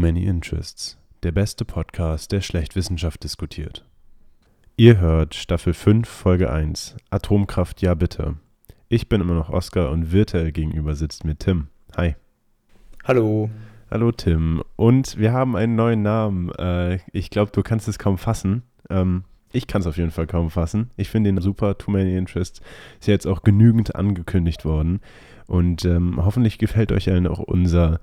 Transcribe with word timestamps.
Many 0.00 0.24
Interests, 0.24 0.96
der 1.22 1.30
beste 1.30 1.66
Podcast, 1.66 2.32
der 2.32 2.40
schlecht 2.40 2.74
Wissenschaft 2.74 3.22
diskutiert. 3.22 3.84
Ihr 4.76 4.98
hört 4.98 5.34
Staffel 5.34 5.74
5, 5.74 6.08
Folge 6.08 6.50
1, 6.50 6.96
Atomkraft 7.10 7.82
ja 7.82 7.92
bitte. 7.92 8.36
Ich 8.88 9.10
bin 9.10 9.20
immer 9.20 9.34
noch 9.34 9.50
Oskar 9.50 9.90
und 9.90 10.10
virtuell 10.10 10.52
gegenüber 10.52 10.94
sitzt 10.94 11.26
mir 11.26 11.36
Tim. 11.36 11.68
Hi. 11.98 12.16
Hallo. 13.04 13.50
Hallo 13.90 14.10
Tim. 14.10 14.62
Und 14.76 15.18
wir 15.18 15.34
haben 15.34 15.54
einen 15.54 15.74
neuen 15.74 16.00
Namen. 16.00 16.50
Äh, 16.52 17.00
ich 17.12 17.28
glaube, 17.28 17.52
du 17.52 17.62
kannst 17.62 17.86
es 17.86 17.98
kaum 17.98 18.16
fassen. 18.16 18.62
Ähm, 18.88 19.24
ich 19.52 19.66
kann 19.66 19.82
es 19.82 19.86
auf 19.86 19.98
jeden 19.98 20.12
Fall 20.12 20.26
kaum 20.26 20.48
fassen. 20.48 20.90
Ich 20.96 21.10
finde 21.10 21.28
ihn 21.28 21.40
super. 21.42 21.76
Too 21.76 21.90
Many 21.90 22.16
Interests 22.16 22.62
ist 23.00 23.06
ja 23.06 23.12
jetzt 23.12 23.26
auch 23.26 23.42
genügend 23.42 23.94
angekündigt 23.96 24.64
worden. 24.64 25.00
Und 25.46 25.84
ähm, 25.84 26.24
hoffentlich 26.24 26.56
gefällt 26.56 26.90
euch 26.90 27.10
allen 27.10 27.26
auch 27.26 27.40
unser 27.40 28.00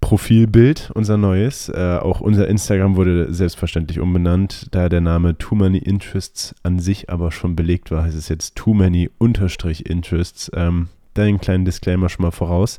Profilbild, 0.00 0.90
unser 0.94 1.16
neues. 1.16 1.68
Äh, 1.68 1.98
auch 2.00 2.20
unser 2.20 2.48
Instagram 2.48 2.96
wurde 2.96 3.32
selbstverständlich 3.32 4.00
umbenannt. 4.00 4.68
Da 4.70 4.88
der 4.88 5.00
Name 5.00 5.36
Too 5.36 5.56
Many 5.56 5.78
Interests 5.78 6.54
an 6.62 6.78
sich 6.78 7.10
aber 7.10 7.32
schon 7.32 7.56
belegt 7.56 7.90
war, 7.90 8.04
heißt 8.04 8.16
es 8.16 8.28
jetzt 8.28 8.56
Too 8.56 8.74
Many 8.74 9.10
Interests. 9.18 10.50
Ähm, 10.54 10.88
da 11.14 11.22
einen 11.22 11.40
kleinen 11.40 11.64
Disclaimer 11.64 12.08
schon 12.08 12.24
mal 12.24 12.30
voraus. 12.30 12.78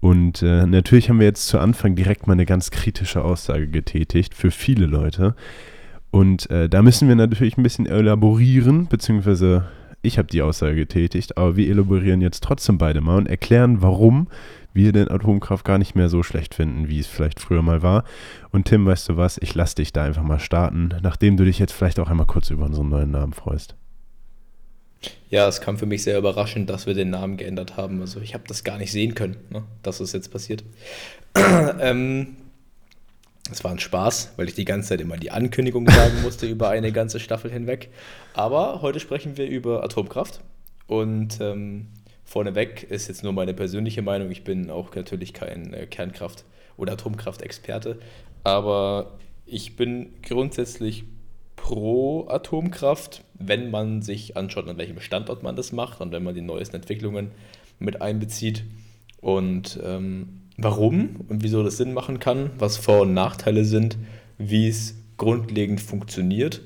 Und 0.00 0.42
äh, 0.42 0.66
natürlich 0.66 1.08
haben 1.08 1.18
wir 1.18 1.26
jetzt 1.26 1.48
zu 1.48 1.58
Anfang 1.58 1.96
direkt 1.96 2.26
mal 2.26 2.34
eine 2.34 2.46
ganz 2.46 2.70
kritische 2.70 3.22
Aussage 3.22 3.68
getätigt 3.68 4.34
für 4.34 4.50
viele 4.50 4.86
Leute. 4.86 5.34
Und 6.10 6.48
äh, 6.50 6.68
da 6.68 6.82
müssen 6.82 7.08
wir 7.08 7.16
natürlich 7.16 7.58
ein 7.58 7.62
bisschen 7.62 7.86
elaborieren, 7.86 8.86
beziehungsweise 8.86 9.64
ich 10.02 10.18
habe 10.18 10.28
die 10.28 10.42
Aussage 10.42 10.76
getätigt, 10.76 11.36
aber 11.38 11.56
wir 11.56 11.68
elaborieren 11.68 12.20
jetzt 12.20 12.44
trotzdem 12.44 12.78
beide 12.78 13.00
mal 13.00 13.16
und 13.16 13.26
erklären, 13.26 13.80
warum 13.80 14.28
wir 14.74 14.92
den 14.92 15.10
Atomkraft 15.10 15.64
gar 15.64 15.78
nicht 15.78 15.94
mehr 15.94 16.08
so 16.08 16.22
schlecht 16.22 16.54
finden, 16.54 16.88
wie 16.88 16.98
es 16.98 17.06
vielleicht 17.06 17.40
früher 17.40 17.62
mal 17.62 17.82
war. 17.82 18.04
Und 18.50 18.66
Tim, 18.66 18.84
weißt 18.86 19.08
du 19.08 19.16
was, 19.16 19.38
ich 19.38 19.54
lasse 19.54 19.76
dich 19.76 19.92
da 19.92 20.04
einfach 20.04 20.22
mal 20.22 20.40
starten, 20.40 20.90
nachdem 21.02 21.36
du 21.36 21.44
dich 21.44 21.58
jetzt 21.58 21.72
vielleicht 21.72 21.98
auch 22.00 22.10
einmal 22.10 22.26
kurz 22.26 22.50
über 22.50 22.64
unseren 22.64 22.88
neuen 22.88 23.10
Namen 23.10 23.32
freust. 23.32 23.76
Ja, 25.28 25.48
es 25.48 25.60
kam 25.60 25.78
für 25.78 25.86
mich 25.86 26.02
sehr 26.02 26.18
überraschend, 26.18 26.70
dass 26.70 26.86
wir 26.86 26.94
den 26.94 27.10
Namen 27.10 27.36
geändert 27.36 27.76
haben. 27.76 28.00
Also 28.00 28.20
ich 28.20 28.34
habe 28.34 28.44
das 28.46 28.64
gar 28.64 28.78
nicht 28.78 28.92
sehen 28.92 29.14
können, 29.14 29.36
ne, 29.50 29.62
dass 29.82 30.00
es 30.00 30.12
jetzt 30.12 30.30
passiert. 30.30 30.64
ähm, 31.80 32.36
es 33.50 33.62
war 33.62 33.72
ein 33.72 33.78
Spaß, 33.78 34.32
weil 34.36 34.48
ich 34.48 34.54
die 34.54 34.64
ganze 34.64 34.90
Zeit 34.90 35.00
immer 35.00 35.16
die 35.16 35.30
Ankündigung 35.30 35.88
sagen 35.88 36.22
musste 36.22 36.46
über 36.46 36.70
eine 36.70 36.92
ganze 36.92 37.20
Staffel 37.20 37.50
hinweg. 37.50 37.90
Aber 38.32 38.80
heute 38.80 39.00
sprechen 39.00 39.36
wir 39.36 39.46
über 39.46 39.84
Atomkraft. 39.84 40.40
Und 40.86 41.38
ähm, 41.40 41.88
vorneweg 42.24 42.84
ist 42.84 43.08
jetzt 43.08 43.22
nur 43.22 43.32
meine 43.32 43.54
persönliche 43.54 44.02
Meinung. 44.02 44.30
Ich 44.30 44.44
bin 44.44 44.70
auch 44.70 44.94
natürlich 44.94 45.32
kein 45.32 45.72
äh, 45.72 45.86
Kernkraft- 45.86 46.44
oder 46.76 46.94
Atomkraftexperte. 46.94 47.98
Aber 48.42 49.18
ich 49.46 49.76
bin 49.76 50.14
grundsätzlich 50.22 51.04
pro 51.56 52.26
Atomkraft, 52.28 53.22
wenn 53.34 53.70
man 53.70 54.02
sich 54.02 54.36
anschaut, 54.36 54.68
an 54.68 54.78
welchem 54.78 55.00
Standort 55.00 55.42
man 55.42 55.56
das 55.56 55.72
macht 55.72 56.00
und 56.00 56.12
wenn 56.12 56.22
man 56.22 56.34
die 56.34 56.40
neuesten 56.40 56.76
Entwicklungen 56.76 57.30
mit 57.78 58.02
einbezieht. 58.02 58.64
Und 59.20 59.80
ähm, 59.82 60.42
warum 60.56 61.24
und 61.28 61.42
wieso 61.42 61.62
das 61.62 61.76
Sinn 61.76 61.94
machen 61.94 62.20
kann, 62.20 62.50
was 62.58 62.76
Vor- 62.76 63.02
und 63.02 63.14
Nachteile 63.14 63.64
sind, 63.64 63.96
wie 64.38 64.68
es 64.68 64.96
grundlegend 65.16 65.80
funktioniert 65.80 66.60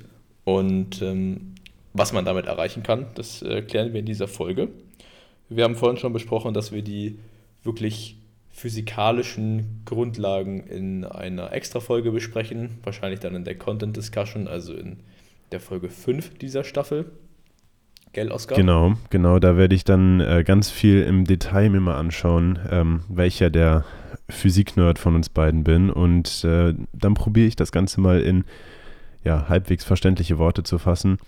und 0.44 1.02
ähm, 1.02 1.54
was 1.92 2.12
man 2.12 2.24
damit 2.24 2.46
erreichen 2.46 2.82
kann. 2.82 3.06
Das 3.14 3.42
erklären 3.42 3.92
wir 3.92 4.00
in 4.00 4.06
dieser 4.06 4.28
Folge. 4.28 4.68
Wir 5.48 5.64
haben 5.64 5.76
vorhin 5.76 5.98
schon 5.98 6.12
besprochen, 6.12 6.54
dass 6.54 6.72
wir 6.72 6.82
die 6.82 7.18
wirklich 7.62 8.16
physikalischen 8.50 9.82
Grundlagen 9.84 10.60
in 10.60 11.04
einer 11.04 11.52
Extra-Folge 11.52 12.10
besprechen, 12.10 12.78
wahrscheinlich 12.82 13.20
dann 13.20 13.34
in 13.34 13.44
der 13.44 13.56
Content 13.56 13.96
Discussion, 13.96 14.48
also 14.48 14.74
in 14.74 14.98
der 15.52 15.60
Folge 15.60 15.88
5 15.88 16.38
dieser 16.38 16.64
Staffel. 16.64 17.12
Gell, 18.12 18.32
Oskar? 18.32 18.56
Genau, 18.56 18.94
genau, 19.10 19.38
da 19.38 19.56
werde 19.56 19.74
ich 19.74 19.84
dann 19.84 20.20
äh, 20.20 20.42
ganz 20.44 20.70
viel 20.70 21.02
im 21.02 21.24
Detail 21.24 21.70
mir 21.70 21.80
mal 21.80 21.96
anschauen, 21.96 22.58
ähm, 22.70 23.02
welcher 23.08 23.50
der 23.50 23.84
Physik-Nerd 24.28 24.98
von 24.98 25.14
uns 25.14 25.28
beiden 25.28 25.62
bin. 25.62 25.90
Und 25.90 26.44
äh, 26.44 26.74
dann 26.92 27.14
probiere 27.14 27.46
ich 27.46 27.56
das 27.56 27.70
Ganze 27.70 28.00
mal 28.00 28.20
in 28.20 28.44
ja, 29.24 29.48
halbwegs 29.48 29.84
verständliche 29.84 30.38
Worte 30.38 30.62
zu 30.62 30.78
fassen. 30.78 31.18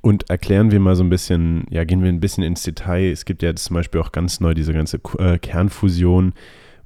Und 0.00 0.30
erklären 0.30 0.70
wir 0.70 0.80
mal 0.80 0.96
so 0.96 1.02
ein 1.02 1.10
bisschen, 1.10 1.66
ja, 1.70 1.84
gehen 1.84 2.02
wir 2.02 2.08
ein 2.08 2.20
bisschen 2.20 2.44
ins 2.44 2.62
Detail. 2.62 3.10
Es 3.10 3.24
gibt 3.24 3.42
ja 3.42 3.54
zum 3.54 3.74
Beispiel 3.74 4.00
auch 4.00 4.12
ganz 4.12 4.40
neu 4.40 4.54
diese 4.54 4.72
ganze 4.72 5.00
äh, 5.18 5.38
Kernfusion 5.38 6.34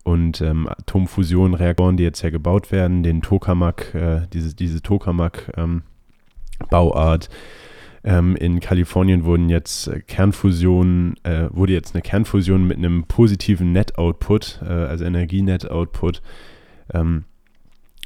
und 0.05 0.41
ähm, 0.41 0.69
Atomfusion-Reaktoren, 0.69 1.97
die 1.97 2.03
jetzt 2.03 2.23
ja 2.23 2.31
gebaut 2.31 2.73
werden, 2.73 3.03
den 3.03 3.23
Tokamak, 3.23 3.95
äh, 3.95 4.23
diese, 4.33 4.55
diese 4.55 4.83
Tokamak-Bauart. 4.83 7.28
Ähm, 7.31 7.37
ähm, 8.05 8.34
in 8.37 8.59
Kalifornien 8.59 9.25
wurden 9.25 9.49
jetzt 9.49 9.87
äh, 9.87 10.00
Kernfusionen, 10.00 11.15
äh, 11.23 11.49
wurde 11.50 11.73
jetzt 11.73 11.94
eine 11.94 12.03
Kernfusion 12.03 12.67
mit 12.67 12.79
einem 12.79 13.05
positiven 13.05 13.73
Net-Output, 13.73 14.61
äh, 14.62 14.67
also 14.67 15.05
Energie-Net-Output, 15.05 16.21
ähm, 16.93 17.25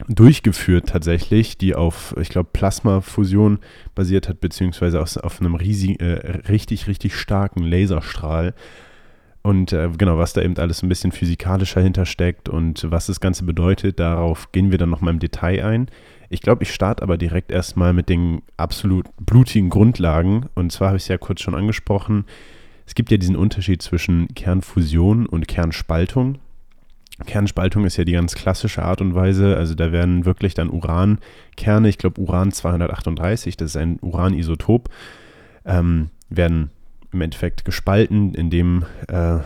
durchgeführt 0.09 0.91
tatsächlich, 0.91 1.57
die 1.57 1.75
auf, 1.75 2.15
ich 2.21 2.29
glaube, 2.29 2.51
Plasmafusion 2.53 3.59
basiert 3.95 4.29
hat, 4.29 4.41
beziehungsweise 4.41 5.01
auf, 5.01 5.17
auf 5.17 5.41
einem 5.41 5.55
riesig, 5.55 6.01
äh, 6.01 6.43
richtig, 6.49 6.87
richtig 6.87 7.17
starken 7.17 7.63
Laserstrahl. 7.63 8.55
Und 9.43 9.73
äh, 9.73 9.89
genau, 9.97 10.19
was 10.19 10.33
da 10.33 10.43
eben 10.43 10.57
alles 10.59 10.83
ein 10.83 10.89
bisschen 10.89 11.13
physikalischer 11.13 11.81
hintersteckt 11.81 12.49
und 12.49 12.91
was 12.91 13.07
das 13.07 13.21
Ganze 13.21 13.45
bedeutet, 13.45 14.01
darauf 14.01 14.51
gehen 14.53 14.71
wir 14.71 14.79
dann 14.79 14.91
nochmal 14.91 15.15
im 15.15 15.21
Detail 15.21 15.65
ein. 15.65 15.87
Ich 16.29 16.43
glaube, 16.43 16.65
ich 16.65 16.75
starte 16.75 17.03
aber 17.03 17.17
direkt 17.17 17.53
erstmal 17.53 17.93
mit 17.93 18.09
den 18.09 18.43
absolut 18.57 19.07
blutigen 19.19 19.71
Grundlagen. 19.71 20.47
Und 20.57 20.73
zwar 20.73 20.89
habe 20.89 20.97
ich 20.97 21.05
es 21.05 21.09
ja 21.09 21.17
kurz 21.17 21.41
schon 21.41 21.55
angesprochen. 21.55 22.25
Es 22.87 22.95
gibt 22.95 23.11
ja 23.11 23.17
diesen 23.17 23.37
Unterschied 23.37 23.83
zwischen 23.83 24.29
Kernfusion 24.35 25.27
und 25.27 25.47
Kernspaltung. 25.47 26.39
Kernspaltung 27.25 27.85
ist 27.87 27.97
ja 27.97 28.05
die 28.05 28.13
ganz 28.13 28.35
klassische 28.35 28.83
Art 28.83 29.01
und 29.01 29.15
Weise. 29.15 29.57
Also 29.57 29.75
da 29.75 29.91
werden 29.91 30.27
wirklich 30.27 30.55
dann 30.55 30.69
Urankerne, 30.69 31.89
ich 31.89 31.99
glaube 31.99 32.21
Uran 32.21 32.53
238, 32.53 33.57
das 33.57 33.71
ist 33.71 33.77
ein 33.77 33.99
Uranisotop, 34.03 34.91
ähm, 35.65 36.11
werden 36.29 36.71
im 37.13 37.23
Endeffekt 37.23 37.65
gespalten, 37.65 38.35
indem 38.35 38.85
äh, 39.09 39.39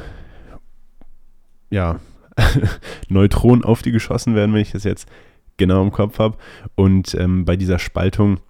ja, 1.70 2.00
Neutronen 3.08 3.64
auf 3.64 3.82
die 3.82 3.92
geschossen 3.92 4.34
werden, 4.34 4.52
wenn 4.52 4.62
ich 4.62 4.72
das 4.72 4.84
jetzt 4.84 5.08
genau 5.56 5.82
im 5.82 5.92
Kopf 5.92 6.18
habe. 6.18 6.36
Und 6.74 7.14
ähm, 7.14 7.44
bei 7.44 7.56
dieser 7.56 7.78
Spaltung 7.78 8.40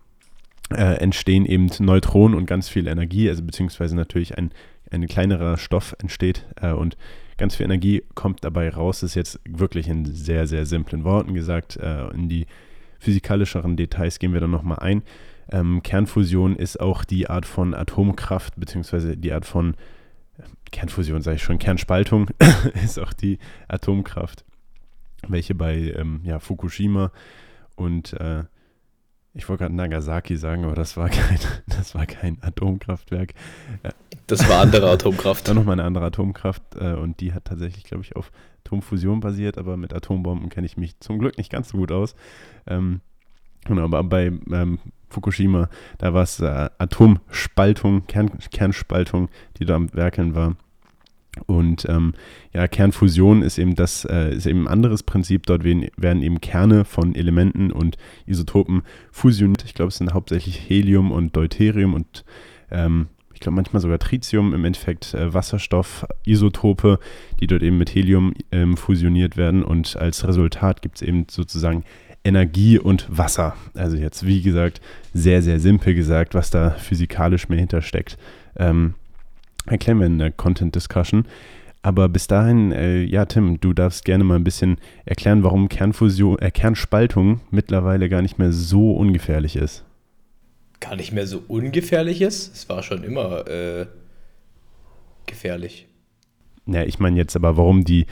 äh, 0.70 0.94
entstehen 0.98 1.44
eben 1.44 1.70
Neutronen 1.78 2.36
und 2.36 2.46
ganz 2.46 2.68
viel 2.68 2.86
Energie, 2.86 3.28
also 3.28 3.42
beziehungsweise 3.42 3.96
natürlich 3.96 4.38
ein, 4.38 4.52
ein 4.90 5.06
kleinerer 5.06 5.58
Stoff 5.58 5.94
entsteht 5.98 6.46
äh, 6.60 6.72
und 6.72 6.96
ganz 7.40 7.56
viel 7.56 7.64
Energie 7.64 8.04
kommt 8.14 8.44
dabei 8.44 8.70
raus. 8.70 9.02
Ist 9.02 9.16
jetzt 9.16 9.40
wirklich 9.48 9.88
in 9.88 10.04
sehr, 10.04 10.46
sehr 10.46 10.66
simplen 10.66 11.02
Worten 11.02 11.34
gesagt. 11.34 11.76
Äh, 11.76 12.08
in 12.10 12.28
die 12.28 12.46
physikalischeren 13.00 13.76
Details 13.76 14.18
gehen 14.18 14.32
wir 14.32 14.40
dann 14.40 14.50
nochmal 14.50 14.78
ein. 14.78 15.02
Ähm, 15.50 15.82
Kernfusion 15.82 16.54
ist 16.54 16.78
auch 16.78 17.04
die 17.04 17.28
Art 17.28 17.46
von 17.46 17.74
Atomkraft, 17.74 18.54
beziehungsweise 18.56 19.16
die 19.16 19.32
Art 19.32 19.46
von 19.46 19.74
äh, 20.38 20.42
Kernfusion, 20.70 21.22
sage 21.22 21.36
ich 21.36 21.42
schon, 21.42 21.58
Kernspaltung 21.58 22.28
ist 22.84 23.00
auch 23.00 23.12
die 23.12 23.38
Atomkraft 23.66 24.44
welche 25.28 25.54
bei 25.54 25.92
ähm, 25.96 26.20
ja, 26.24 26.38
Fukushima 26.38 27.12
und 27.76 28.14
äh, 28.14 28.44
ich 29.32 29.48
wollte 29.48 29.64
gerade 29.64 29.74
Nagasaki 29.76 30.36
sagen, 30.36 30.64
aber 30.64 30.74
das 30.74 30.96
war 30.96 31.08
kein, 31.10 31.38
das 31.66 31.94
war 31.94 32.06
kein 32.06 32.38
Atomkraftwerk. 32.42 33.34
Das 34.30 34.48
war 34.48 34.60
andere 34.60 34.88
Atomkraft. 34.88 35.48
Dann 35.48 35.56
nochmal 35.56 35.72
eine 35.72 35.84
andere 35.84 36.04
Atomkraft 36.04 36.62
äh, 36.78 36.92
und 36.92 37.20
die 37.20 37.32
hat 37.32 37.46
tatsächlich, 37.46 37.82
glaube 37.82 38.04
ich, 38.04 38.14
auf 38.14 38.30
Atomfusion 38.64 39.18
basiert, 39.18 39.58
aber 39.58 39.76
mit 39.76 39.92
Atombomben 39.92 40.50
kenne 40.50 40.66
ich 40.66 40.76
mich 40.76 41.00
zum 41.00 41.18
Glück 41.18 41.36
nicht 41.36 41.50
ganz 41.50 41.70
so 41.70 41.78
gut 41.78 41.90
aus. 41.90 42.14
Ähm, 42.68 43.00
genau, 43.64 43.82
aber 43.82 44.04
bei 44.04 44.26
ähm, 44.52 44.78
Fukushima, 45.08 45.68
da 45.98 46.14
war 46.14 46.22
es 46.22 46.38
äh, 46.38 46.70
Atomspaltung, 46.78 48.06
Kern, 48.06 48.30
Kernspaltung, 48.52 49.30
die 49.58 49.64
da 49.64 49.74
am 49.74 49.92
Werkeln 49.94 50.36
war. 50.36 50.54
Und 51.46 51.86
ähm, 51.88 52.14
ja, 52.52 52.68
Kernfusion 52.68 53.42
ist 53.42 53.58
eben 53.58 53.74
das, 53.74 54.04
äh, 54.04 54.32
ist 54.32 54.46
eben 54.46 54.64
ein 54.64 54.68
anderes 54.68 55.02
Prinzip. 55.02 55.46
Dort 55.46 55.64
werden, 55.64 55.88
werden, 55.96 56.22
eben 56.22 56.40
Kerne 56.40 56.84
von 56.84 57.16
Elementen 57.16 57.72
und 57.72 57.96
Isotopen 58.26 58.82
fusioniert. 59.10 59.64
Ich 59.64 59.74
glaube, 59.74 59.88
es 59.88 59.96
sind 59.96 60.14
hauptsächlich 60.14 60.68
Helium 60.68 61.10
und 61.10 61.34
Deuterium 61.34 61.94
und 61.94 62.24
ähm, 62.70 63.08
ich 63.40 63.42
glaube 63.42 63.56
manchmal 63.56 63.80
sogar 63.80 63.98
Tritium, 63.98 64.52
im 64.52 64.66
Endeffekt 64.66 65.14
äh, 65.14 65.32
Wasserstoffisotope, 65.32 66.98
die 67.40 67.46
dort 67.46 67.62
eben 67.62 67.78
mit 67.78 67.88
Helium 67.88 68.34
ähm, 68.52 68.76
fusioniert 68.76 69.38
werden. 69.38 69.64
Und 69.64 69.96
als 69.96 70.28
Resultat 70.28 70.82
gibt 70.82 70.96
es 70.96 71.02
eben 71.02 71.24
sozusagen 71.30 71.84
Energie 72.22 72.78
und 72.78 73.06
Wasser. 73.08 73.56
Also 73.72 73.96
jetzt, 73.96 74.26
wie 74.26 74.42
gesagt, 74.42 74.82
sehr, 75.14 75.40
sehr 75.40 75.58
simpel 75.58 75.94
gesagt, 75.94 76.34
was 76.34 76.50
da 76.50 76.72
physikalisch 76.72 77.48
mehr 77.48 77.58
hintersteckt. 77.58 78.18
Ähm, 78.58 78.92
erklären 79.64 80.00
wir 80.00 80.06
in 80.06 80.18
der 80.18 80.32
Content 80.32 80.74
Discussion. 80.74 81.24
Aber 81.80 82.10
bis 82.10 82.26
dahin, 82.26 82.72
äh, 82.72 83.04
ja, 83.04 83.24
Tim, 83.24 83.58
du 83.58 83.72
darfst 83.72 84.04
gerne 84.04 84.22
mal 84.22 84.36
ein 84.36 84.44
bisschen 84.44 84.76
erklären, 85.06 85.44
warum 85.44 85.70
Kernfusion, 85.70 86.38
äh, 86.40 86.50
Kernspaltung 86.50 87.40
mittlerweile 87.50 88.10
gar 88.10 88.20
nicht 88.20 88.38
mehr 88.38 88.52
so 88.52 88.92
ungefährlich 88.92 89.56
ist. 89.56 89.86
Gar 90.80 90.96
nicht 90.96 91.12
mehr 91.12 91.26
so 91.26 91.42
ungefährlich 91.46 92.22
ist? 92.22 92.54
Es 92.54 92.68
war 92.68 92.82
schon 92.82 93.04
immer 93.04 93.46
äh, 93.46 93.86
gefährlich. 95.26 95.86
Ja, 96.66 96.84
ich 96.84 96.98
meine 96.98 97.16
jetzt 97.16 97.36
aber, 97.36 97.56
warum 97.56 97.84
die 97.84 98.06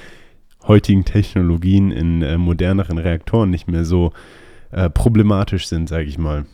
heutigen 0.67 1.05
Technologien 1.05 1.91
in 1.91 2.23
äh, 2.23 2.37
moderneren 2.37 2.99
Reaktoren 2.99 3.51
nicht 3.51 3.69
mehr 3.69 3.85
so 3.85 4.13
äh, 4.71 4.91
problematisch 4.91 5.67
sind, 5.67 5.89
sage 5.89 6.05
ich 6.05 6.19
mal. 6.19 6.47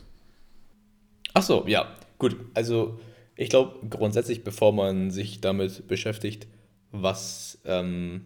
Ach 1.33 1.43
so, 1.43 1.65
ja, 1.67 1.87
gut. 2.17 2.37
Also 2.53 2.99
ich 3.35 3.49
glaube 3.49 3.87
grundsätzlich, 3.89 4.43
bevor 4.43 4.71
man 4.73 5.11
sich 5.11 5.41
damit 5.41 5.87
beschäftigt, 5.87 6.47
was, 6.91 7.59
ähm, 7.65 8.21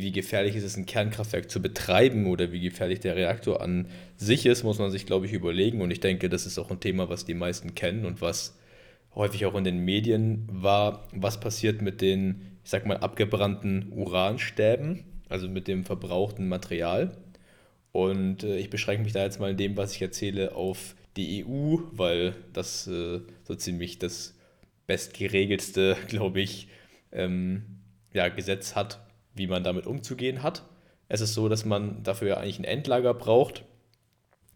wie, 0.00 0.12
gefährlich 0.12 0.56
ist 0.56 0.64
es, 0.64 0.76
ein 0.76 0.86
Kernkraftwerk 0.86 1.50
zu 1.50 1.60
betreiben 1.60 2.26
oder 2.26 2.52
wie 2.52 2.60
gefährlich 2.60 3.00
der 3.00 3.16
Reaktor 3.16 3.60
an 3.60 3.86
sich 4.16 4.46
ist, 4.46 4.64
muss 4.64 4.78
man 4.78 4.90
sich, 4.90 5.06
glaube 5.06 5.26
ich, 5.26 5.32
überlegen. 5.32 5.80
Und 5.80 5.90
ich 5.90 6.00
denke, 6.00 6.28
das 6.28 6.46
ist 6.46 6.58
auch 6.58 6.70
ein 6.70 6.80
Thema, 6.80 7.08
was 7.08 7.24
die 7.24 7.34
meisten 7.34 7.74
kennen 7.74 8.04
und 8.04 8.20
was 8.20 8.56
häufig 9.14 9.46
auch 9.46 9.54
in 9.54 9.64
den 9.64 9.84
Medien 9.84 10.48
war, 10.50 11.08
was 11.12 11.40
passiert 11.40 11.82
mit 11.82 12.00
den, 12.00 12.58
ich 12.64 12.70
sag 12.70 12.86
mal, 12.86 12.98
abgebrannten 12.98 13.92
Uranstäben, 13.92 15.04
also 15.28 15.48
mit 15.48 15.68
dem 15.68 15.84
verbrauchten 15.84 16.48
Material. 16.48 17.16
Und 17.92 18.42
äh, 18.42 18.56
ich 18.58 18.70
beschränke 18.70 19.04
mich 19.04 19.12
da 19.12 19.22
jetzt 19.22 19.38
mal 19.38 19.50
in 19.50 19.56
dem, 19.56 19.76
was 19.76 19.94
ich 19.94 20.02
erzähle, 20.02 20.54
auf 20.54 20.96
die 21.16 21.44
EU, 21.44 21.76
weil 21.92 22.34
das 22.52 22.86
äh, 22.88 23.20
so 23.44 23.54
ziemlich 23.54 23.98
das 23.98 24.34
bestgeregelste, 24.86 25.96
glaube 26.08 26.40
ich, 26.40 26.68
ähm, 27.12 27.62
ja, 28.12 28.28
Gesetz 28.28 28.74
hat, 28.74 29.03
wie 29.34 29.46
man 29.46 29.64
damit 29.64 29.86
umzugehen 29.86 30.42
hat. 30.42 30.64
Es 31.08 31.20
ist 31.20 31.34
so, 31.34 31.48
dass 31.48 31.64
man 31.64 32.02
dafür 32.02 32.28
ja 32.28 32.36
eigentlich 32.38 32.58
ein 32.58 32.64
Endlager 32.64 33.14
braucht. 33.14 33.64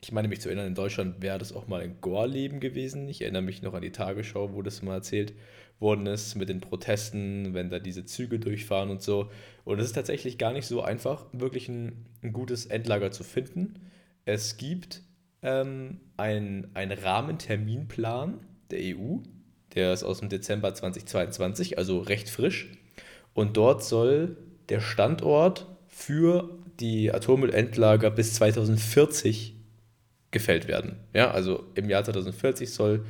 Ich 0.02 0.12
meine 0.12 0.28
mich 0.28 0.40
zu 0.40 0.48
erinnern, 0.48 0.68
in 0.68 0.74
Deutschland 0.74 1.20
wäre 1.20 1.38
das 1.38 1.52
auch 1.52 1.66
mal 1.66 1.80
ein 1.80 2.00
Gorleben 2.00 2.60
gewesen. 2.60 3.08
Ich 3.08 3.22
erinnere 3.22 3.42
mich 3.42 3.62
noch 3.62 3.74
an 3.74 3.82
die 3.82 3.92
Tagesschau, 3.92 4.54
wo 4.54 4.62
das 4.62 4.82
mal 4.82 4.94
erzählt 4.94 5.34
worden 5.80 6.06
ist 6.06 6.34
mit 6.34 6.48
den 6.48 6.60
Protesten, 6.60 7.54
wenn 7.54 7.70
da 7.70 7.78
diese 7.78 8.04
Züge 8.04 8.38
durchfahren 8.38 8.90
und 8.90 9.02
so. 9.02 9.30
Und 9.64 9.78
es 9.78 9.86
ist 9.86 9.92
tatsächlich 9.92 10.38
gar 10.38 10.52
nicht 10.52 10.66
so 10.66 10.82
einfach, 10.82 11.26
wirklich 11.32 11.68
ein, 11.68 12.06
ein 12.22 12.32
gutes 12.32 12.66
Endlager 12.66 13.10
zu 13.10 13.24
finden. 13.24 13.74
Es 14.24 14.56
gibt 14.56 15.02
ähm, 15.42 16.00
einen 16.16 16.68
Rahmenterminplan 16.74 18.40
der 18.70 18.96
EU, 18.96 19.18
der 19.74 19.92
ist 19.92 20.02
aus 20.02 20.20
dem 20.20 20.28
Dezember 20.28 20.74
2022, 20.74 21.78
also 21.78 22.00
recht 22.00 22.28
frisch. 22.28 22.72
Und 23.34 23.56
dort 23.56 23.84
soll 23.84 24.36
der 24.68 24.80
Standort 24.80 25.66
für 25.86 26.50
die 26.80 27.12
Atommüllendlager 27.12 28.10
bis 28.10 28.34
2040 28.34 29.54
gefällt 30.30 30.68
werden. 30.68 30.96
Ja, 31.14 31.30
also 31.30 31.64
im 31.74 31.88
Jahr 31.88 32.04
2040 32.04 32.72
soll 32.72 33.04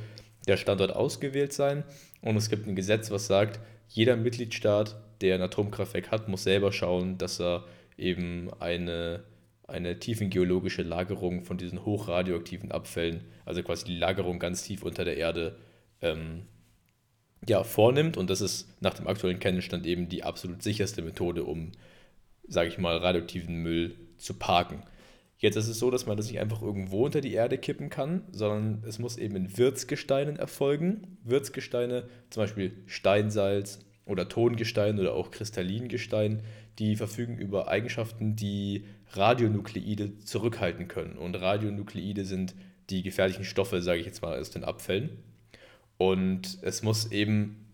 der 0.47 0.57
Standort 0.57 0.95
ausgewählt 0.95 1.53
sein 1.53 1.83
und 2.21 2.35
es 2.35 2.49
gibt 2.49 2.67
ein 2.67 2.75
Gesetz, 2.75 3.11
was 3.11 3.27
sagt, 3.27 3.59
jeder 3.87 4.15
Mitgliedstaat, 4.15 4.95
der 5.21 5.35
ein 5.35 5.41
Atomkraftwerk 5.41 6.11
hat, 6.11 6.27
muss 6.27 6.43
selber 6.43 6.71
schauen, 6.71 7.17
dass 7.17 7.39
er 7.39 7.65
eben 7.97 8.49
eine, 8.59 9.23
eine 9.67 9.99
tiefengeologische 9.99 10.83
Lagerung 10.83 11.43
von 11.43 11.57
diesen 11.57 11.85
hochradioaktiven 11.85 12.71
Abfällen, 12.71 13.25
also 13.45 13.61
quasi 13.63 13.85
die 13.85 13.97
Lagerung 13.97 14.39
ganz 14.39 14.63
tief 14.63 14.83
unter 14.83 15.03
der 15.03 15.17
Erde, 15.17 15.57
ähm, 16.01 16.43
ja, 17.47 17.63
vornimmt. 17.63 18.17
Und 18.17 18.29
das 18.29 18.41
ist 18.41 18.67
nach 18.81 18.93
dem 18.93 19.07
aktuellen 19.07 19.39
Kenntnisstand 19.39 19.85
eben 19.85 20.09
die 20.09 20.23
absolut 20.23 20.63
sicherste 20.63 21.01
Methode, 21.01 21.43
um, 21.43 21.71
sage 22.47 22.69
ich 22.69 22.77
mal, 22.77 22.97
radioaktiven 22.97 23.55
Müll 23.55 23.95
zu 24.17 24.33
parken. 24.33 24.83
Jetzt 25.37 25.55
ist 25.55 25.69
es 25.69 25.79
so, 25.79 25.89
dass 25.89 26.05
man 26.05 26.17
das 26.17 26.27
nicht 26.27 26.39
einfach 26.39 26.61
irgendwo 26.61 27.05
unter 27.05 27.21
die 27.21 27.33
Erde 27.33 27.57
kippen 27.57 27.89
kann, 27.89 28.23
sondern 28.33 28.83
es 28.85 28.99
muss 28.99 29.17
eben 29.17 29.37
in 29.37 29.57
Wirtsgesteinen 29.57 30.35
erfolgen. 30.35 31.17
Wirtsgesteine, 31.23 32.09
zum 32.29 32.43
Beispiel 32.43 32.73
Steinsalz 32.87 33.79
oder 34.05 34.27
Tongestein 34.27 34.99
oder 34.99 35.13
auch 35.13 35.31
Kristallingestein, 35.31 36.41
die 36.77 36.97
verfügen 36.97 37.37
über 37.37 37.69
Eigenschaften, 37.69 38.35
die 38.35 38.83
Radionukleide 39.11 40.19
zurückhalten 40.19 40.89
können. 40.89 41.17
Und 41.17 41.35
Radionukleide 41.35 42.25
sind 42.25 42.53
die 42.89 43.01
gefährlichen 43.01 43.45
Stoffe, 43.45 43.81
sage 43.81 43.99
ich 43.99 44.05
jetzt 44.05 44.21
mal, 44.21 44.37
aus 44.37 44.49
den 44.49 44.65
Abfällen. 44.65 45.09
Und 45.99 46.57
es 46.63 46.81
muss 46.81 47.11
eben 47.11 47.67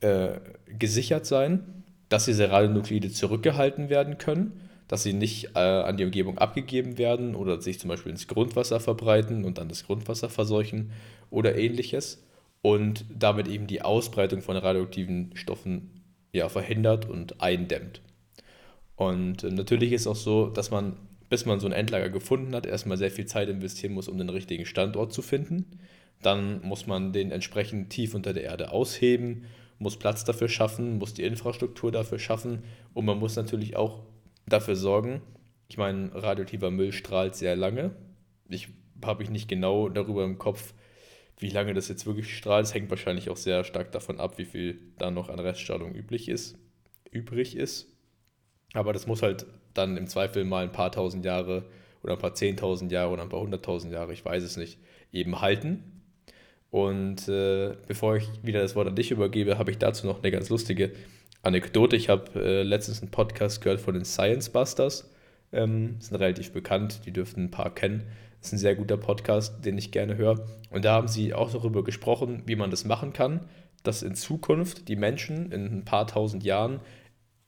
äh, 0.00 0.38
gesichert 0.78 1.26
sein, 1.26 1.82
dass 2.08 2.26
diese 2.26 2.50
Radionukleide 2.50 3.10
zurückgehalten 3.10 3.88
werden 3.88 4.18
können 4.18 4.60
dass 4.92 5.04
sie 5.04 5.14
nicht 5.14 5.56
äh, 5.56 5.58
an 5.58 5.96
die 5.96 6.04
Umgebung 6.04 6.36
abgegeben 6.36 6.98
werden 6.98 7.34
oder 7.34 7.62
sich 7.62 7.80
zum 7.80 7.88
Beispiel 7.88 8.12
ins 8.12 8.28
Grundwasser 8.28 8.78
verbreiten 8.78 9.46
und 9.46 9.56
dann 9.56 9.70
das 9.70 9.86
Grundwasser 9.86 10.28
verseuchen 10.28 10.92
oder 11.30 11.56
ähnliches 11.56 12.22
und 12.60 13.06
damit 13.08 13.48
eben 13.48 13.66
die 13.66 13.80
Ausbreitung 13.80 14.42
von 14.42 14.54
radioaktiven 14.54 15.30
Stoffen 15.32 16.02
ja, 16.32 16.50
verhindert 16.50 17.08
und 17.08 17.40
eindämmt. 17.40 18.02
Und 18.94 19.44
äh, 19.44 19.50
natürlich 19.50 19.92
ist 19.92 20.06
auch 20.06 20.14
so, 20.14 20.48
dass 20.48 20.70
man, 20.70 20.98
bis 21.30 21.46
man 21.46 21.58
so 21.58 21.68
ein 21.68 21.72
Endlager 21.72 22.10
gefunden 22.10 22.54
hat, 22.54 22.66
erstmal 22.66 22.98
sehr 22.98 23.10
viel 23.10 23.24
Zeit 23.24 23.48
investieren 23.48 23.94
muss, 23.94 24.08
um 24.08 24.18
den 24.18 24.28
richtigen 24.28 24.66
Standort 24.66 25.14
zu 25.14 25.22
finden. 25.22 25.78
Dann 26.22 26.62
muss 26.62 26.86
man 26.86 27.12
den 27.12 27.30
entsprechend 27.30 27.90
tief 27.90 28.14
unter 28.14 28.32
der 28.32 28.44
Erde 28.44 28.72
ausheben, 28.72 29.44
muss 29.78 29.98
Platz 29.98 30.24
dafür 30.24 30.48
schaffen, 30.48 30.98
muss 30.98 31.14
die 31.14 31.24
Infrastruktur 31.24 31.90
dafür 31.90 32.18
schaffen 32.18 32.62
und 32.94 33.04
man 33.04 33.18
muss 33.18 33.36
natürlich 33.36 33.76
auch 33.76 34.04
dafür 34.46 34.76
sorgen. 34.76 35.20
Ich 35.68 35.76
meine, 35.76 36.10
radioaktiver 36.14 36.70
Müll 36.70 36.92
strahlt 36.92 37.34
sehr 37.34 37.56
lange. 37.56 37.96
Ich 38.48 38.68
habe 39.04 39.22
ich 39.22 39.30
nicht 39.30 39.48
genau 39.48 39.88
darüber 39.88 40.24
im 40.24 40.38
Kopf, 40.38 40.74
wie 41.38 41.50
lange 41.50 41.74
das 41.74 41.88
jetzt 41.88 42.06
wirklich 42.06 42.36
strahlt. 42.36 42.66
Es 42.66 42.74
hängt 42.74 42.90
wahrscheinlich 42.90 43.28
auch 43.28 43.36
sehr 43.36 43.64
stark 43.64 43.90
davon 43.90 44.20
ab, 44.20 44.38
wie 44.38 44.44
viel 44.44 44.78
da 44.98 45.10
noch 45.10 45.28
an 45.28 45.40
Reststrahlung 45.40 45.94
üblich 45.94 46.28
ist, 46.28 46.56
übrig 47.10 47.56
ist. 47.56 47.88
Aber 48.74 48.92
das 48.92 49.06
muss 49.06 49.22
halt 49.22 49.46
dann 49.74 49.96
im 49.96 50.06
Zweifel 50.06 50.44
mal 50.44 50.64
ein 50.64 50.72
paar 50.72 50.92
tausend 50.92 51.24
Jahre 51.24 51.64
oder 52.02 52.14
ein 52.14 52.18
paar 52.18 52.34
zehntausend 52.34 52.92
Jahre 52.92 53.12
oder 53.12 53.22
ein 53.22 53.28
paar 53.28 53.40
hunderttausend 53.40 53.92
Jahre, 53.92 54.12
ich 54.12 54.24
weiß 54.24 54.42
es 54.42 54.56
nicht, 54.56 54.78
eben 55.12 55.40
halten. 55.40 56.01
Und 56.72 57.28
äh, 57.28 57.76
bevor 57.86 58.16
ich 58.16 58.30
wieder 58.42 58.62
das 58.62 58.74
Wort 58.74 58.88
an 58.88 58.96
dich 58.96 59.10
übergebe, 59.10 59.58
habe 59.58 59.70
ich 59.70 59.76
dazu 59.76 60.06
noch 60.06 60.22
eine 60.22 60.30
ganz 60.30 60.48
lustige 60.48 60.92
Anekdote, 61.42 61.96
ich 61.96 62.08
habe 62.08 62.42
äh, 62.42 62.62
letztens 62.62 63.02
einen 63.02 63.10
Podcast 63.10 63.60
gehört 63.60 63.78
von 63.78 63.92
den 63.92 64.06
Science 64.06 64.48
Busters. 64.48 65.12
Ähm, 65.52 65.96
sind 65.98 66.16
relativ 66.16 66.50
bekannt, 66.52 67.02
die 67.04 67.12
dürften 67.12 67.44
ein 67.44 67.50
paar 67.50 67.74
kennen. 67.74 68.04
Das 68.38 68.48
ist 68.48 68.52
ein 68.54 68.58
sehr 68.58 68.74
guter 68.74 68.96
Podcast, 68.96 69.62
den 69.66 69.76
ich 69.76 69.92
gerne 69.92 70.16
höre. 70.16 70.46
Und 70.70 70.86
da 70.86 70.94
haben 70.94 71.08
sie 71.08 71.34
auch 71.34 71.52
darüber 71.52 71.84
gesprochen, 71.84 72.42
wie 72.46 72.56
man 72.56 72.70
das 72.70 72.86
machen 72.86 73.12
kann, 73.12 73.46
dass 73.82 74.02
in 74.02 74.14
Zukunft 74.14 74.88
die 74.88 74.96
Menschen 74.96 75.52
in 75.52 75.66
ein 75.66 75.84
paar 75.84 76.06
tausend 76.06 76.42
Jahren 76.42 76.80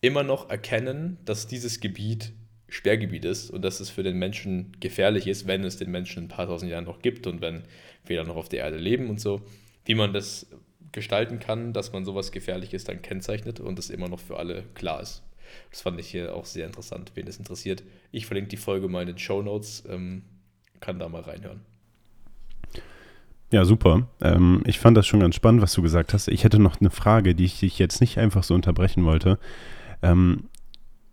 immer 0.02 0.22
noch 0.22 0.50
erkennen, 0.50 1.16
dass 1.24 1.46
dieses 1.46 1.80
Gebiet 1.80 2.34
Sperrgebiet 2.68 3.24
ist 3.24 3.50
und 3.50 3.62
dass 3.62 3.80
es 3.80 3.88
für 3.88 4.02
den 4.02 4.18
Menschen 4.18 4.76
gefährlich 4.80 5.28
ist, 5.28 5.46
wenn 5.46 5.64
es 5.64 5.76
den 5.76 5.90
Menschen 5.90 6.24
ein 6.24 6.28
paar 6.28 6.46
tausend 6.46 6.70
Jahren 6.70 6.84
noch 6.84 7.00
gibt 7.00 7.26
und 7.26 7.40
wenn 7.40 7.62
dann 8.08 8.26
noch 8.26 8.36
auf 8.36 8.48
der 8.48 8.60
Erde 8.60 8.76
leben 8.76 9.08
und 9.08 9.20
so. 9.20 9.40
Wie 9.84 9.94
man 9.94 10.12
das 10.12 10.46
gestalten 10.92 11.40
kann, 11.40 11.72
dass 11.72 11.92
man 11.92 12.04
sowas 12.04 12.32
Gefährliches 12.32 12.84
dann 12.84 13.02
kennzeichnet 13.02 13.60
und 13.60 13.78
es 13.78 13.90
immer 13.90 14.08
noch 14.08 14.20
für 14.20 14.38
alle 14.38 14.64
klar 14.74 15.00
ist. 15.00 15.22
Das 15.70 15.82
fand 15.82 15.98
ich 15.98 16.08
hier 16.08 16.34
auch 16.34 16.44
sehr 16.44 16.66
interessant, 16.66 17.12
wen 17.14 17.26
es 17.26 17.38
interessiert. 17.38 17.82
Ich 18.12 18.26
verlinke 18.26 18.50
die 18.50 18.56
Folge 18.56 18.88
mal 18.88 19.02
in 19.02 19.08
den 19.08 19.18
Show 19.18 19.42
Notes, 19.42 19.84
ähm, 19.88 20.22
kann 20.80 20.98
da 20.98 21.08
mal 21.08 21.22
reinhören. 21.22 21.60
Ja, 23.50 23.64
super. 23.64 24.08
Ähm, 24.20 24.62
ich 24.66 24.78
fand 24.78 24.96
das 24.96 25.06
schon 25.06 25.20
ganz 25.20 25.34
spannend, 25.34 25.62
was 25.62 25.72
du 25.74 25.82
gesagt 25.82 26.12
hast. 26.12 26.28
Ich 26.28 26.44
hätte 26.44 26.58
noch 26.58 26.80
eine 26.80 26.90
Frage, 26.90 27.34
die 27.34 27.44
ich 27.44 27.60
dich 27.60 27.78
jetzt 27.78 28.00
nicht 28.00 28.18
einfach 28.18 28.42
so 28.42 28.54
unterbrechen 28.54 29.04
wollte. 29.04 29.38
Ähm, 30.02 30.48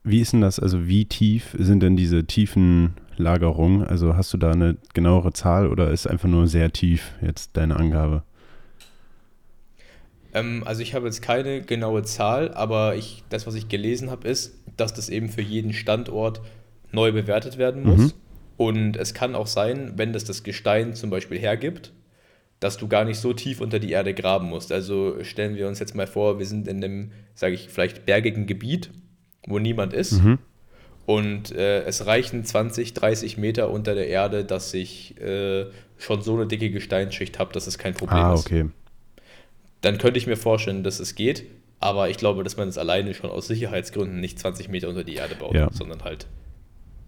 wie 0.03 0.21
ist 0.21 0.33
denn 0.33 0.41
das, 0.41 0.59
also 0.59 0.87
wie 0.87 1.05
tief 1.05 1.55
sind 1.57 1.83
denn 1.83 1.95
diese 1.95 2.25
tiefen 2.25 2.95
Lagerungen? 3.21 3.85
Also 3.85 4.15
hast 4.15 4.33
du 4.33 4.37
da 4.37 4.51
eine 4.51 4.77
genauere 4.93 5.33
Zahl 5.33 5.67
oder 5.67 5.91
ist 5.91 6.07
einfach 6.07 6.27
nur 6.27 6.47
sehr 6.47 6.71
tief 6.71 7.11
jetzt 7.21 7.55
deine 7.55 7.77
Angabe? 7.77 8.23
Ähm, 10.33 10.63
also 10.65 10.81
ich 10.81 10.93
habe 10.93 11.05
jetzt 11.05 11.21
keine 11.21 11.61
genaue 11.61 12.03
Zahl, 12.03 12.53
aber 12.53 12.95
ich, 12.95 13.23
das, 13.29 13.47
was 13.47 13.55
ich 13.55 13.67
gelesen 13.67 14.09
habe, 14.09 14.27
ist, 14.27 14.55
dass 14.77 14.93
das 14.93 15.09
eben 15.09 15.29
für 15.29 15.41
jeden 15.41 15.73
Standort 15.73 16.41
neu 16.91 17.11
bewertet 17.11 17.57
werden 17.57 17.83
muss. 17.83 17.99
Mhm. 17.99 18.13
Und 18.57 18.97
es 18.97 19.13
kann 19.13 19.35
auch 19.35 19.47
sein, 19.47 19.93
wenn 19.95 20.13
das 20.13 20.23
das 20.23 20.43
Gestein 20.43 20.93
zum 20.93 21.09
Beispiel 21.09 21.39
hergibt, 21.39 21.93
dass 22.59 22.77
du 22.77 22.87
gar 22.87 23.05
nicht 23.05 23.17
so 23.17 23.33
tief 23.33 23.59
unter 23.59 23.79
die 23.79 23.91
Erde 23.91 24.13
graben 24.13 24.47
musst. 24.47 24.71
Also 24.71 25.23
stellen 25.23 25.55
wir 25.55 25.67
uns 25.67 25.79
jetzt 25.79 25.95
mal 25.95 26.07
vor, 26.07 26.37
wir 26.37 26.45
sind 26.45 26.67
in 26.67 26.83
einem, 26.83 27.11
sage 27.33 27.55
ich, 27.55 27.69
vielleicht 27.69 28.05
bergigen 28.05 28.45
Gebiet, 28.45 28.91
wo 29.47 29.57
niemand 29.57 29.93
ist. 29.93 30.21
Mhm. 30.23 30.37
Und 31.05 31.51
äh, 31.51 31.83
es 31.83 32.05
reichen 32.05 32.43
20, 32.45 32.93
30 32.93 33.37
Meter 33.37 33.69
unter 33.69 33.95
der 33.95 34.07
Erde, 34.07 34.45
dass 34.45 34.73
ich 34.73 35.19
äh, 35.19 35.65
schon 35.97 36.21
so 36.21 36.35
eine 36.35 36.47
dicke 36.47 36.69
Gesteinsschicht 36.69 37.39
habe, 37.39 37.53
dass 37.53 37.67
es 37.67 37.77
kein 37.77 37.93
Problem 37.93 38.17
ah, 38.19 38.33
okay. 38.33 38.61
ist 38.61 38.81
dann 39.81 39.97
könnte 39.97 40.19
ich 40.19 40.27
mir 40.27 40.37
vorstellen, 40.37 40.83
dass 40.83 40.99
es 40.99 41.15
geht. 41.15 41.43
Aber 41.79 42.09
ich 42.09 42.17
glaube, 42.17 42.43
dass 42.43 42.57
man 42.57 42.67
es 42.67 42.77
alleine 42.77 43.15
schon 43.15 43.31
aus 43.31 43.47
Sicherheitsgründen 43.47 44.19
nicht 44.19 44.37
20 44.37 44.69
Meter 44.69 44.87
unter 44.87 45.03
die 45.03 45.15
Erde 45.15 45.35
baut, 45.35 45.55
Ja. 45.55 45.69
sondern 45.73 46.03
halt 46.03 46.27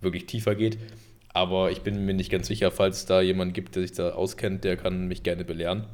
wirklich 0.02 0.26
tiefer 0.26 0.56
geht. 0.56 0.80
Aber 1.30 1.72
ich 1.72 1.82
bin 1.82 2.06
mir 2.06 2.14
nicht 2.16 2.32
ganz 2.32 2.48
sicher, 2.48 2.72
falls 2.72 2.98
es 2.98 3.06
da 3.06 3.22
jemand 3.22 3.54
gibt, 3.54 3.76
der 3.76 3.84
sich 3.84 3.92
da 3.92 4.10
auskennt, 4.10 4.64
der 4.64 4.78
kann 4.78 5.08
mich 5.08 5.22
gerne 5.22 5.46
belehren. 5.46 5.86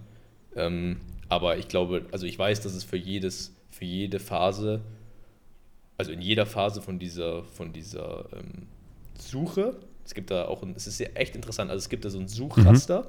Ähm, 0.56 0.98
aber 1.28 1.58
ich 1.58 1.68
glaube, 1.68 2.06
also 2.12 2.26
ich 2.26 2.40
weiß, 2.40 2.62
dass 2.62 2.74
es 2.74 2.86
für 2.86 2.98
jedes, 2.98 3.54
für 3.70 3.86
jede 3.86 4.20
Phase, 4.20 4.82
also 6.00 6.14
in 6.14 6.22
jeder 6.22 6.46
Phase 6.46 6.82
von 6.82 6.98
dieser, 6.98 7.44
von 7.44 7.74
dieser 7.74 8.26
ähm, 8.32 8.68
Suche, 9.20 9.76
es 10.06 10.14
gibt 10.14 10.32
da 10.32 10.46
auch, 10.46 10.64
ein, 10.64 10.74
es 10.78 10.88
ist 10.88 10.98
ja 10.98 11.08
echt 11.14 11.36
interessant, 11.36 11.70
also 11.70 11.80
es 11.80 11.90
gibt 11.90 12.06
da 12.06 12.10
so 12.10 12.20
ein 12.20 12.30
Suchraster. 12.30 13.08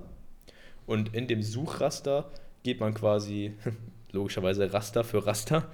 Und 0.87 1.15
in 1.15 1.29
dem 1.29 1.41
Suchraster 1.41 2.29
geht 2.65 2.81
man 2.81 2.93
quasi, 2.93 3.53
logischerweise 4.11 4.73
Raster 4.73 5.05
für 5.05 5.25
Raster, 5.25 5.69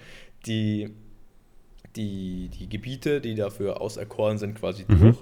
die, 0.44 0.90
die, 1.96 2.50
die 2.50 2.68
Gebiete, 2.68 3.22
die 3.22 3.34
dafür 3.34 3.80
auserkoren 3.80 4.36
sind, 4.36 4.54
quasi 4.54 4.84
Mhm. 4.86 4.98
durch 5.00 5.16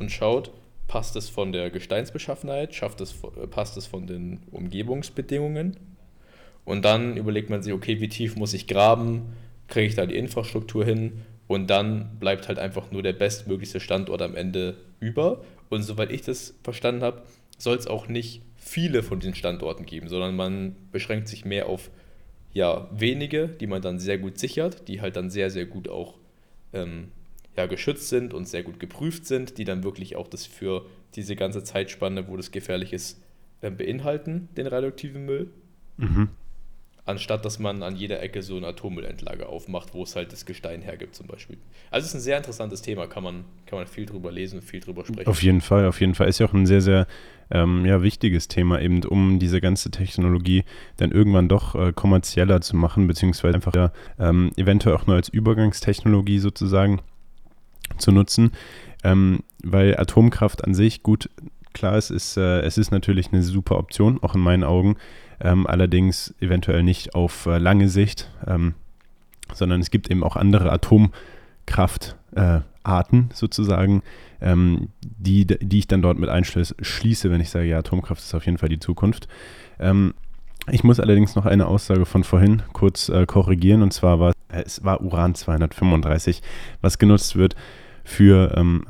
und 0.00 0.10
schaut, 0.10 0.50
passt 0.88 1.14
es 1.14 1.28
von 1.28 1.52
der 1.52 1.70
Gesteinsbeschaffenheit, 1.70 2.74
schafft 2.74 3.00
es, 3.00 3.14
passt 3.50 3.76
es 3.76 3.86
von 3.86 4.08
den 4.08 4.40
Umgebungsbedingungen? 4.50 5.76
Und 6.64 6.84
dann 6.84 7.16
überlegt 7.16 7.50
man 7.50 7.62
sich, 7.62 7.72
okay, 7.72 8.00
wie 8.00 8.08
tief 8.08 8.34
muss 8.34 8.52
ich 8.52 8.66
graben, 8.66 9.32
kriege 9.68 9.86
ich 9.86 9.94
da 9.94 10.06
die 10.06 10.16
Infrastruktur 10.16 10.84
hin 10.84 11.22
und 11.46 11.68
dann 11.68 12.18
bleibt 12.18 12.48
halt 12.48 12.58
einfach 12.58 12.90
nur 12.90 13.02
der 13.02 13.12
bestmöglichste 13.12 13.80
Standort 13.80 14.22
am 14.22 14.34
Ende 14.34 14.76
über. 15.00 15.44
Und 15.68 15.82
soweit 15.82 16.10
ich 16.10 16.22
das 16.22 16.54
verstanden 16.62 17.02
habe, 17.02 17.22
soll 17.58 17.76
es 17.76 17.86
auch 17.86 18.08
nicht 18.08 18.42
viele 18.56 19.02
von 19.02 19.20
den 19.20 19.34
Standorten 19.34 19.86
geben, 19.86 20.08
sondern 20.08 20.34
man 20.34 20.76
beschränkt 20.92 21.28
sich 21.28 21.44
mehr 21.44 21.68
auf 21.68 21.90
ja, 22.52 22.88
wenige, 22.92 23.48
die 23.48 23.66
man 23.66 23.82
dann 23.82 23.98
sehr 23.98 24.18
gut 24.18 24.38
sichert, 24.38 24.88
die 24.88 25.00
halt 25.00 25.16
dann 25.16 25.30
sehr, 25.30 25.50
sehr 25.50 25.66
gut 25.66 25.88
auch 25.88 26.14
ähm, 26.72 27.08
ja, 27.56 27.66
geschützt 27.66 28.08
sind 28.08 28.34
und 28.34 28.48
sehr 28.48 28.62
gut 28.62 28.80
geprüft 28.80 29.26
sind, 29.26 29.58
die 29.58 29.64
dann 29.64 29.84
wirklich 29.84 30.16
auch 30.16 30.26
das 30.26 30.46
für 30.46 30.86
diese 31.14 31.36
ganze 31.36 31.64
Zeitspanne, 31.64 32.28
wo 32.28 32.36
das 32.36 32.50
gefährlich 32.50 32.92
ist, 32.92 33.20
äh, 33.60 33.70
beinhalten, 33.70 34.48
den 34.56 34.66
radioaktiven 34.66 35.24
Müll 35.24 35.50
Mhm. 35.96 36.28
Anstatt 37.06 37.44
dass 37.44 37.58
man 37.58 37.82
an 37.82 37.96
jeder 37.96 38.20
Ecke 38.20 38.42
so 38.42 38.56
ein 38.56 38.64
Atommüllendlager 38.64 39.48
aufmacht, 39.48 39.94
wo 39.94 40.02
es 40.02 40.16
halt 40.16 40.32
das 40.32 40.44
Gestein 40.44 40.82
hergibt 40.82 41.14
zum 41.14 41.26
Beispiel. 41.26 41.56
Also 41.90 42.04
es 42.04 42.10
ist 42.10 42.16
ein 42.16 42.20
sehr 42.20 42.36
interessantes 42.36 42.82
Thema, 42.82 43.06
kann 43.06 43.22
man, 43.22 43.44
kann 43.64 43.78
man 43.78 43.86
viel 43.86 44.06
drüber 44.06 44.32
lesen, 44.32 44.60
viel 44.60 44.80
drüber 44.80 45.04
sprechen. 45.04 45.28
Auf 45.28 45.42
jeden 45.42 45.60
Fall, 45.60 45.86
auf 45.86 46.00
jeden 46.00 46.14
Fall. 46.14 46.28
Ist 46.28 46.40
ja 46.40 46.46
auch 46.46 46.52
ein 46.52 46.66
sehr, 46.66 46.80
sehr 46.82 47.06
ähm, 47.50 47.86
ja, 47.86 48.02
wichtiges 48.02 48.48
Thema, 48.48 48.80
eben 48.80 49.04
um 49.04 49.38
diese 49.38 49.60
ganze 49.60 49.90
Technologie 49.90 50.64
dann 50.96 51.12
irgendwann 51.12 51.48
doch 51.48 51.76
äh, 51.76 51.92
kommerzieller 51.92 52.60
zu 52.60 52.76
machen, 52.76 53.06
beziehungsweise 53.06 53.54
einfach 53.54 53.74
ja, 53.74 53.92
ähm, 54.18 54.50
eventuell 54.56 54.96
auch 54.96 55.06
nur 55.06 55.16
als 55.16 55.28
Übergangstechnologie 55.28 56.40
sozusagen 56.40 57.00
zu 57.98 58.10
nutzen. 58.10 58.50
Ähm, 59.04 59.44
weil 59.62 59.96
Atomkraft 59.96 60.64
an 60.64 60.74
sich, 60.74 61.04
gut, 61.04 61.30
klar, 61.72 61.94
es 61.94 62.10
ist, 62.10 62.36
äh, 62.36 62.60
es 62.62 62.78
ist 62.78 62.90
natürlich 62.90 63.32
eine 63.32 63.42
super 63.42 63.78
Option, 63.78 64.20
auch 64.22 64.34
in 64.34 64.40
meinen 64.40 64.64
Augen. 64.64 64.96
Ähm, 65.40 65.66
allerdings 65.66 66.34
eventuell 66.40 66.82
nicht 66.82 67.14
auf 67.14 67.46
äh, 67.46 67.58
lange 67.58 67.88
Sicht, 67.88 68.30
ähm, 68.46 68.74
sondern 69.52 69.80
es 69.80 69.90
gibt 69.90 70.10
eben 70.10 70.24
auch 70.24 70.36
andere 70.36 70.72
Atomkraftarten 70.72 73.30
äh, 73.30 73.34
sozusagen, 73.34 74.02
ähm, 74.40 74.88
die, 75.00 75.46
die 75.46 75.78
ich 75.78 75.88
dann 75.88 76.02
dort 76.02 76.18
mit 76.18 76.28
einschließe, 76.28 77.30
wenn 77.30 77.40
ich 77.40 77.50
sage, 77.50 77.66
ja, 77.66 77.78
Atomkraft 77.78 78.22
ist 78.22 78.34
auf 78.34 78.46
jeden 78.46 78.58
Fall 78.58 78.68
die 78.68 78.80
Zukunft. 78.80 79.28
Ähm, 79.78 80.14
ich 80.70 80.82
muss 80.82 80.98
allerdings 80.98 81.36
noch 81.36 81.46
eine 81.46 81.66
Aussage 81.66 82.06
von 82.06 82.24
vorhin 82.24 82.62
kurz 82.72 83.08
äh, 83.08 83.26
korrigieren 83.26 83.82
und 83.82 83.92
zwar 83.92 84.18
war 84.18 84.32
es 84.48 84.84
war 84.84 85.00
Uran 85.00 85.34
235, 85.34 86.42
was 86.80 86.98
genutzt 86.98 87.36
wird 87.36 87.56
für 88.04 88.54
ähm, 88.56 88.84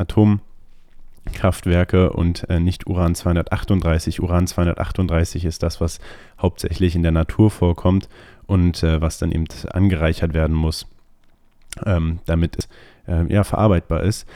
Atomkraftwerke 1.26 2.12
und 2.12 2.48
äh, 2.48 2.60
nicht 2.60 2.86
Uran 2.86 3.14
238. 3.14 4.20
Uran 4.22 4.46
238 4.46 5.44
ist 5.44 5.62
das, 5.62 5.80
was 5.80 5.98
hauptsächlich 6.40 6.94
in 6.94 7.02
der 7.02 7.12
Natur 7.12 7.50
vorkommt 7.50 8.08
und 8.46 8.82
äh, 8.82 9.00
was 9.00 9.18
dann 9.18 9.32
eben 9.32 9.46
angereichert 9.70 10.34
werden 10.34 10.56
muss, 10.56 10.86
ähm, 11.84 12.20
damit 12.26 12.56
es 12.58 12.68
äh, 13.08 13.32
ja, 13.32 13.44
verarbeitbar 13.44 14.02
ist. 14.02 14.26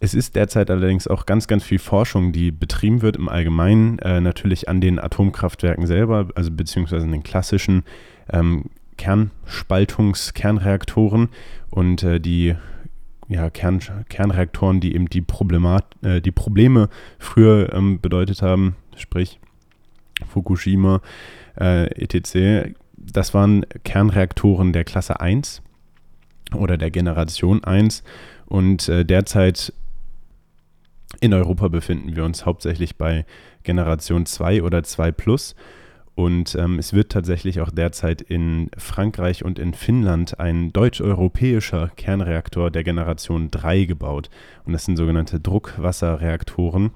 Es 0.00 0.14
ist 0.14 0.34
derzeit 0.34 0.68
allerdings 0.68 1.06
auch 1.06 1.26
ganz, 1.26 1.46
ganz 1.46 1.62
viel 1.62 1.78
Forschung, 1.78 2.32
die 2.32 2.50
betrieben 2.50 3.02
wird 3.02 3.16
im 3.16 3.28
Allgemeinen, 3.28 4.00
äh, 4.00 4.20
natürlich 4.20 4.68
an 4.68 4.80
den 4.80 4.98
Atomkraftwerken 4.98 5.86
selber, 5.86 6.28
also 6.34 6.50
beziehungsweise 6.50 7.04
in 7.04 7.12
den 7.12 7.22
klassischen 7.22 7.84
ähm, 8.32 8.64
Kernspaltungs-, 8.98 10.32
Kernreaktoren 10.34 11.28
und 11.70 12.02
äh, 12.02 12.18
die 12.20 12.56
ja, 13.32 13.50
Kern, 13.50 13.80
Kernreaktoren, 14.08 14.80
die 14.80 14.94
eben 14.94 15.08
die, 15.08 15.22
Problemat 15.22 15.84
äh, 16.02 16.20
die 16.20 16.30
Probleme 16.30 16.88
früher 17.18 17.72
ähm, 17.72 18.00
bedeutet 18.00 18.42
haben, 18.42 18.76
sprich 18.96 19.40
Fukushima, 20.26 21.00
äh, 21.58 21.86
etc. 21.86 22.74
Das 22.96 23.34
waren 23.34 23.66
Kernreaktoren 23.84 24.72
der 24.72 24.84
Klasse 24.84 25.20
1 25.20 25.62
oder 26.54 26.76
der 26.76 26.90
Generation 26.90 27.64
1 27.64 28.04
und 28.46 28.88
äh, 28.88 29.04
derzeit 29.04 29.72
in 31.20 31.34
Europa 31.34 31.68
befinden 31.68 32.16
wir 32.16 32.24
uns 32.24 32.46
hauptsächlich 32.46 32.96
bei 32.96 33.26
Generation 33.62 34.26
2 34.26 34.62
oder 34.62 34.82
2 34.82 35.12
Plus. 35.12 35.54
Und 36.14 36.54
ähm, 36.56 36.78
es 36.78 36.92
wird 36.92 37.10
tatsächlich 37.10 37.60
auch 37.60 37.70
derzeit 37.70 38.20
in 38.20 38.70
Frankreich 38.76 39.44
und 39.44 39.58
in 39.58 39.72
Finnland 39.72 40.38
ein 40.38 40.72
deutsch-europäischer 40.72 41.90
Kernreaktor 41.96 42.70
der 42.70 42.84
Generation 42.84 43.50
3 43.50 43.84
gebaut. 43.84 44.28
Und 44.64 44.74
das 44.74 44.84
sind 44.84 44.96
sogenannte 44.96 45.40
Druckwasserreaktoren. 45.40 46.90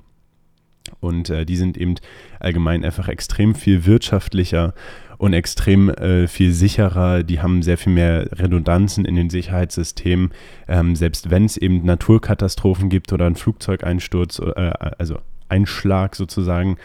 Und 1.01 1.31
äh, 1.31 1.47
die 1.47 1.57
sind 1.57 1.77
eben 1.77 1.97
allgemein 2.39 2.85
einfach 2.85 3.09
extrem 3.09 3.55
viel 3.55 3.87
wirtschaftlicher 3.87 4.75
und 5.19 5.33
extrem 5.33 5.89
äh, 5.89 6.29
viel 6.29 6.53
sicherer. 6.53 7.23
Die 7.23 7.41
haben 7.41 7.63
sehr 7.63 7.79
viel 7.79 7.93
mehr 7.93 8.29
Redundanzen 8.33 9.05
in 9.05 9.17
den 9.17 9.31
Sicherheitssystemen. 9.31 10.31
Ähm, 10.69 10.95
selbst 10.95 11.31
wenn 11.31 11.47
es 11.47 11.57
eben 11.57 11.85
Naturkatastrophen 11.85 12.91
gibt 12.91 13.13
oder 13.13 13.27
einen 13.27 13.37
Flugzeugeinsturz, 13.37 14.39
äh, 14.39 14.73
also 14.99 15.19
Einschlag 15.49 16.17
sozusagen, 16.17 16.77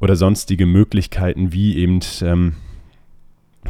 oder 0.00 0.16
sonstige 0.16 0.66
Möglichkeiten, 0.66 1.52
wie 1.52 1.76
eben 1.76 2.00
ähm, 2.22 2.54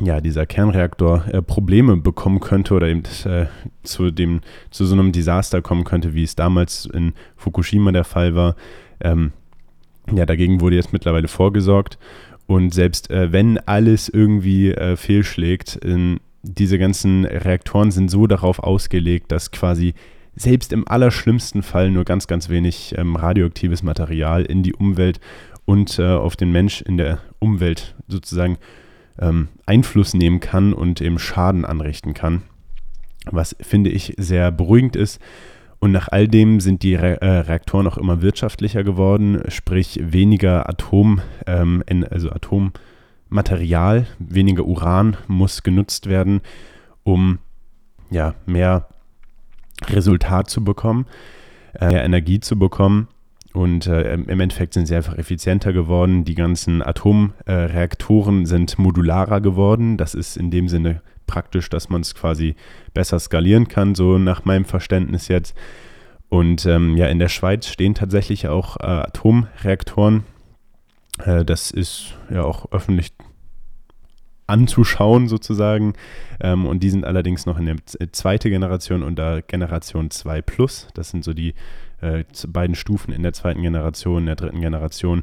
ja, 0.01 0.21
dieser 0.21 0.47
Kernreaktor 0.47 1.25
äh, 1.33 1.43
Probleme 1.43 1.97
bekommen 1.97 2.41
könnte 2.41 2.75
oder 2.75 2.89
eben 2.89 3.03
äh, 3.25 3.47
zu, 3.83 4.11
dem, 4.11 4.41
zu 4.71 4.85
so 4.87 4.95
einem 4.95 5.13
Desaster 5.13 5.63
kommen 5.63 5.85
könnte, 5.85 6.15
wie 6.15 6.23
es 6.23 6.37
damals 6.37 6.87
in 6.87 7.15
Fukushima 7.37 7.93
der 7.93 8.05
Fall 8.05 8.35
war. 8.35 8.57
Ähm, 9.01 9.33
ja, 10.13 10.27
dagegen 10.27 10.61
wurde 10.61 10.77
jetzt 10.77 10.93
mittlerweile 10.93 11.29
vorgesorgt. 11.29 11.99
Und 12.47 12.73
selbst 12.73 13.11
äh, 13.11 13.33
wenn 13.33 13.59
alles 13.59 14.09
irgendwie 14.09 14.71
äh, 14.71 14.97
fehlschlägt, 14.97 15.81
diese 16.43 16.79
ganzen 16.79 17.25
Reaktoren 17.27 17.91
sind 17.91 18.11
so 18.11 18.27
darauf 18.27 18.61
ausgelegt, 18.61 19.33
dass 19.33 19.51
quasi 19.51 19.95
selbst 20.35 20.73
im 20.73 20.87
allerschlimmsten 20.87 21.63
Fall 21.63 21.91
nur 21.91 22.05
ganz, 22.05 22.27
ganz 22.27 22.49
wenig 22.49 22.95
ähm, 22.97 23.17
radioaktives 23.17 23.83
Material 23.83 24.45
in 24.45 24.63
die 24.63 24.73
Umwelt 24.73 25.21
und 25.69 25.99
äh, 25.99 26.15
auf 26.15 26.35
den 26.35 26.51
Mensch 26.51 26.81
in 26.81 26.97
der 26.97 27.19
Umwelt 27.41 27.95
sozusagen 28.07 28.57
ähm, 29.19 29.49
Einfluss 29.67 30.15
nehmen 30.15 30.41
kann 30.41 30.73
und 30.73 31.03
eben 31.03 31.19
Schaden 31.19 31.67
anrichten 31.67 32.15
kann. 32.15 32.41
Was 33.31 33.55
finde 33.61 33.91
ich 33.91 34.15
sehr 34.17 34.51
beruhigend 34.51 34.97
ist. 34.97 35.21
Und 35.79 35.93
nach 35.93 36.09
all 36.09 36.27
dem 36.27 36.61
sind 36.61 36.83
die 36.83 36.95
Re 36.95 37.21
äh, 37.21 37.41
Reaktoren 37.41 37.87
auch 37.87 37.99
immer 37.99 38.23
wirtschaftlicher 38.23 38.83
geworden, 38.83 39.43
sprich 39.49 40.01
weniger 40.03 40.71
Atom, 40.71 41.21
ähm, 41.47 41.85
also 42.11 42.31
Atommaterial, 42.31 44.07
weniger 44.19 44.65
Uran 44.65 45.19
muss 45.27 45.63
genutzt 45.63 46.07
werden, 46.09 46.41
um 47.05 47.41
ja, 48.09 48.35
mehr 48.47 48.89
Resultat 49.87 50.49
zu 50.49 50.65
bekommen, 50.65 51.05
äh, 51.79 51.89
mehr 51.89 52.05
Energie 52.05 52.41
zu 52.41 52.59
bekommen. 52.59 53.09
Und 53.59 53.89
äh, 53.89 54.15
im 54.15 54.39
Endeffekt 54.39 54.75
sind 54.75 54.87
sie 54.87 54.95
einfach 54.95 55.19
effizienter 55.19 55.73
geworden. 55.73 56.25
Die 56.25 56.37
ganzen 56.37 56.81
Atomreaktoren 56.81 58.43
äh, 58.45 58.47
sind 58.47 58.79
modularer 58.79 59.41
geworden. 59.41 59.97
Das 59.97 60.15
ist 60.15 60.37
in 60.37 60.53
dem 60.53 60.69
Sinne 60.69 61.03
praktisch, 61.27 61.69
dass 61.69 61.89
man 61.89 62.03
es 62.03 62.15
quasi 62.15 62.55
besser 62.95 63.19
skalieren 63.19 63.67
kann, 63.67 63.97
so 63.97 64.17
nach 64.17 64.45
meinem 64.45 64.65
Verständnis 64.65 65.27
jetzt. 65.27 65.57
Und 66.29 66.67
ähm, 66.67 66.97
ja, 66.97 67.09
in 67.09 67.19
der 67.19 67.29
Schweiz 67.29 67.67
stehen 67.67 67.97
tatsächlich 67.97 68.47
auch 68.47 68.77
äh, 68.77 68.85
Atomreaktoren. 68.85 70.23
Äh, 71.25 71.45
das 71.45 71.73
ist 71.73 72.15
ja 72.31 72.45
auch 72.45 72.71
öffentlich 72.71 73.11
anzuschauen 74.47 75.27
sozusagen. 75.27 75.95
Ähm, 76.39 76.65
und 76.65 76.85
die 76.85 76.91
sind 76.91 77.05
allerdings 77.05 77.45
noch 77.45 77.59
in 77.59 77.67
der 77.67 77.77
zweiten 78.13 78.51
Generation 78.51 79.03
und 79.03 79.19
da 79.19 79.41
Generation 79.41 80.13
2 80.13 80.43
Plus. 80.43 80.87
Das 80.95 81.11
sind 81.11 81.25
so 81.25 81.35
die 81.35 81.55
äh, 82.01 82.25
beiden 82.47 82.75
Stufen 82.75 83.13
in 83.13 83.23
der 83.23 83.33
zweiten 83.33 83.63
Generation, 83.63 84.21
in 84.21 84.27
der 84.27 84.37
dritten 84.37 84.61
Generation. 84.61 85.23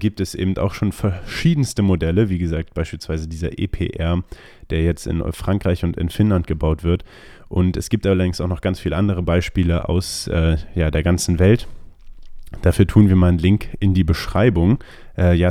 gibt 0.00 0.20
es 0.20 0.34
eben 0.34 0.56
auch 0.58 0.74
schon 0.74 0.90
verschiedenste 0.90 1.82
Modelle, 1.82 2.28
wie 2.28 2.38
gesagt, 2.38 2.74
beispielsweise 2.74 3.28
dieser 3.28 3.58
EPR, 3.58 4.22
der 4.70 4.82
jetzt 4.82 5.06
in 5.06 5.22
Frankreich 5.32 5.84
und 5.84 5.96
in 5.96 6.08
Finnland 6.08 6.46
gebaut 6.46 6.82
wird. 6.82 7.04
Und 7.48 7.76
es 7.76 7.90
gibt 7.90 8.06
allerdings 8.06 8.40
auch 8.40 8.48
noch 8.48 8.60
ganz 8.60 8.80
viele 8.80 8.96
andere 8.96 9.22
Beispiele 9.22 9.88
aus 9.88 10.26
äh, 10.26 10.56
ja, 10.74 10.90
der 10.90 11.04
ganzen 11.04 11.38
Welt. 11.38 11.68
Dafür 12.62 12.86
tun 12.86 13.08
wir 13.08 13.16
mal 13.16 13.28
einen 13.28 13.38
Link 13.38 13.68
in 13.80 13.94
die 13.94 14.04
Beschreibung. 14.04 14.82
Äh, 15.16 15.34
ja? 15.34 15.50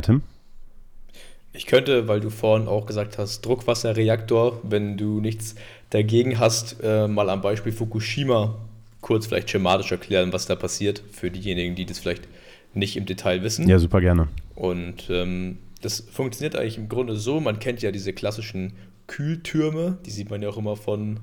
Ich 1.52 1.66
könnte, 1.66 2.08
weil 2.08 2.20
du 2.20 2.30
vorhin 2.30 2.68
auch 2.68 2.86
gesagt 2.86 3.16
hast, 3.16 3.42
Druckwasserreaktor, 3.42 4.60
wenn 4.62 4.96
du 4.96 5.20
nichts 5.20 5.54
dagegen 5.90 6.38
hast, 6.38 6.76
äh, 6.82 7.06
mal 7.08 7.30
am 7.30 7.40
Beispiel 7.40 7.72
Fukushima 7.72 8.56
kurz 9.04 9.26
vielleicht 9.26 9.50
schematisch 9.50 9.92
erklären, 9.92 10.32
was 10.32 10.46
da 10.46 10.56
passiert, 10.56 11.02
für 11.12 11.30
diejenigen, 11.30 11.74
die 11.74 11.84
das 11.84 11.98
vielleicht 11.98 12.26
nicht 12.72 12.96
im 12.96 13.04
Detail 13.04 13.42
wissen. 13.42 13.68
Ja, 13.68 13.78
super 13.78 14.00
gerne. 14.00 14.28
Und 14.54 15.10
ähm, 15.10 15.58
das 15.82 16.00
funktioniert 16.00 16.56
eigentlich 16.56 16.78
im 16.78 16.88
Grunde 16.88 17.14
so, 17.14 17.38
man 17.38 17.58
kennt 17.58 17.82
ja 17.82 17.92
diese 17.92 18.14
klassischen 18.14 18.72
Kühltürme, 19.06 19.98
die 20.06 20.10
sieht 20.10 20.30
man 20.30 20.40
ja 20.40 20.48
auch 20.48 20.56
immer 20.56 20.76
von, 20.76 21.20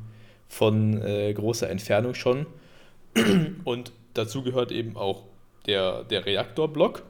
von 0.47 1.01
äh, 1.01 1.33
großer 1.33 1.71
Entfernung 1.71 2.13
schon. 2.13 2.45
Und 3.63 3.91
dazu 4.13 4.43
gehört 4.43 4.71
eben 4.71 4.95
auch 4.95 5.23
der, 5.65 6.03
der 6.03 6.27
Reaktorblock. 6.27 7.01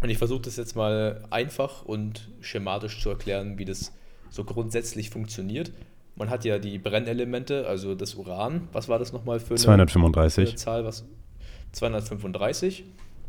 Und 0.00 0.08
ich 0.08 0.16
versuche 0.16 0.40
das 0.40 0.56
jetzt 0.56 0.76
mal 0.76 1.24
einfach 1.28 1.84
und 1.84 2.28
schematisch 2.40 3.02
zu 3.02 3.10
erklären, 3.10 3.58
wie 3.58 3.64
das 3.64 3.92
so 4.30 4.44
grundsätzlich 4.44 5.10
funktioniert. 5.10 5.72
Man 6.18 6.30
hat 6.30 6.44
ja 6.44 6.58
die 6.58 6.78
Brennelemente, 6.78 7.66
also 7.66 7.94
das 7.94 8.16
Uran. 8.16 8.68
Was 8.72 8.88
war 8.88 8.98
das 8.98 9.12
nochmal 9.12 9.38
für 9.38 9.50
eine, 9.50 9.58
235. 9.58 10.34
Für 10.34 10.50
eine 10.50 10.56
Zahl? 10.56 10.84
Was? 10.84 11.04
235. 11.72 12.84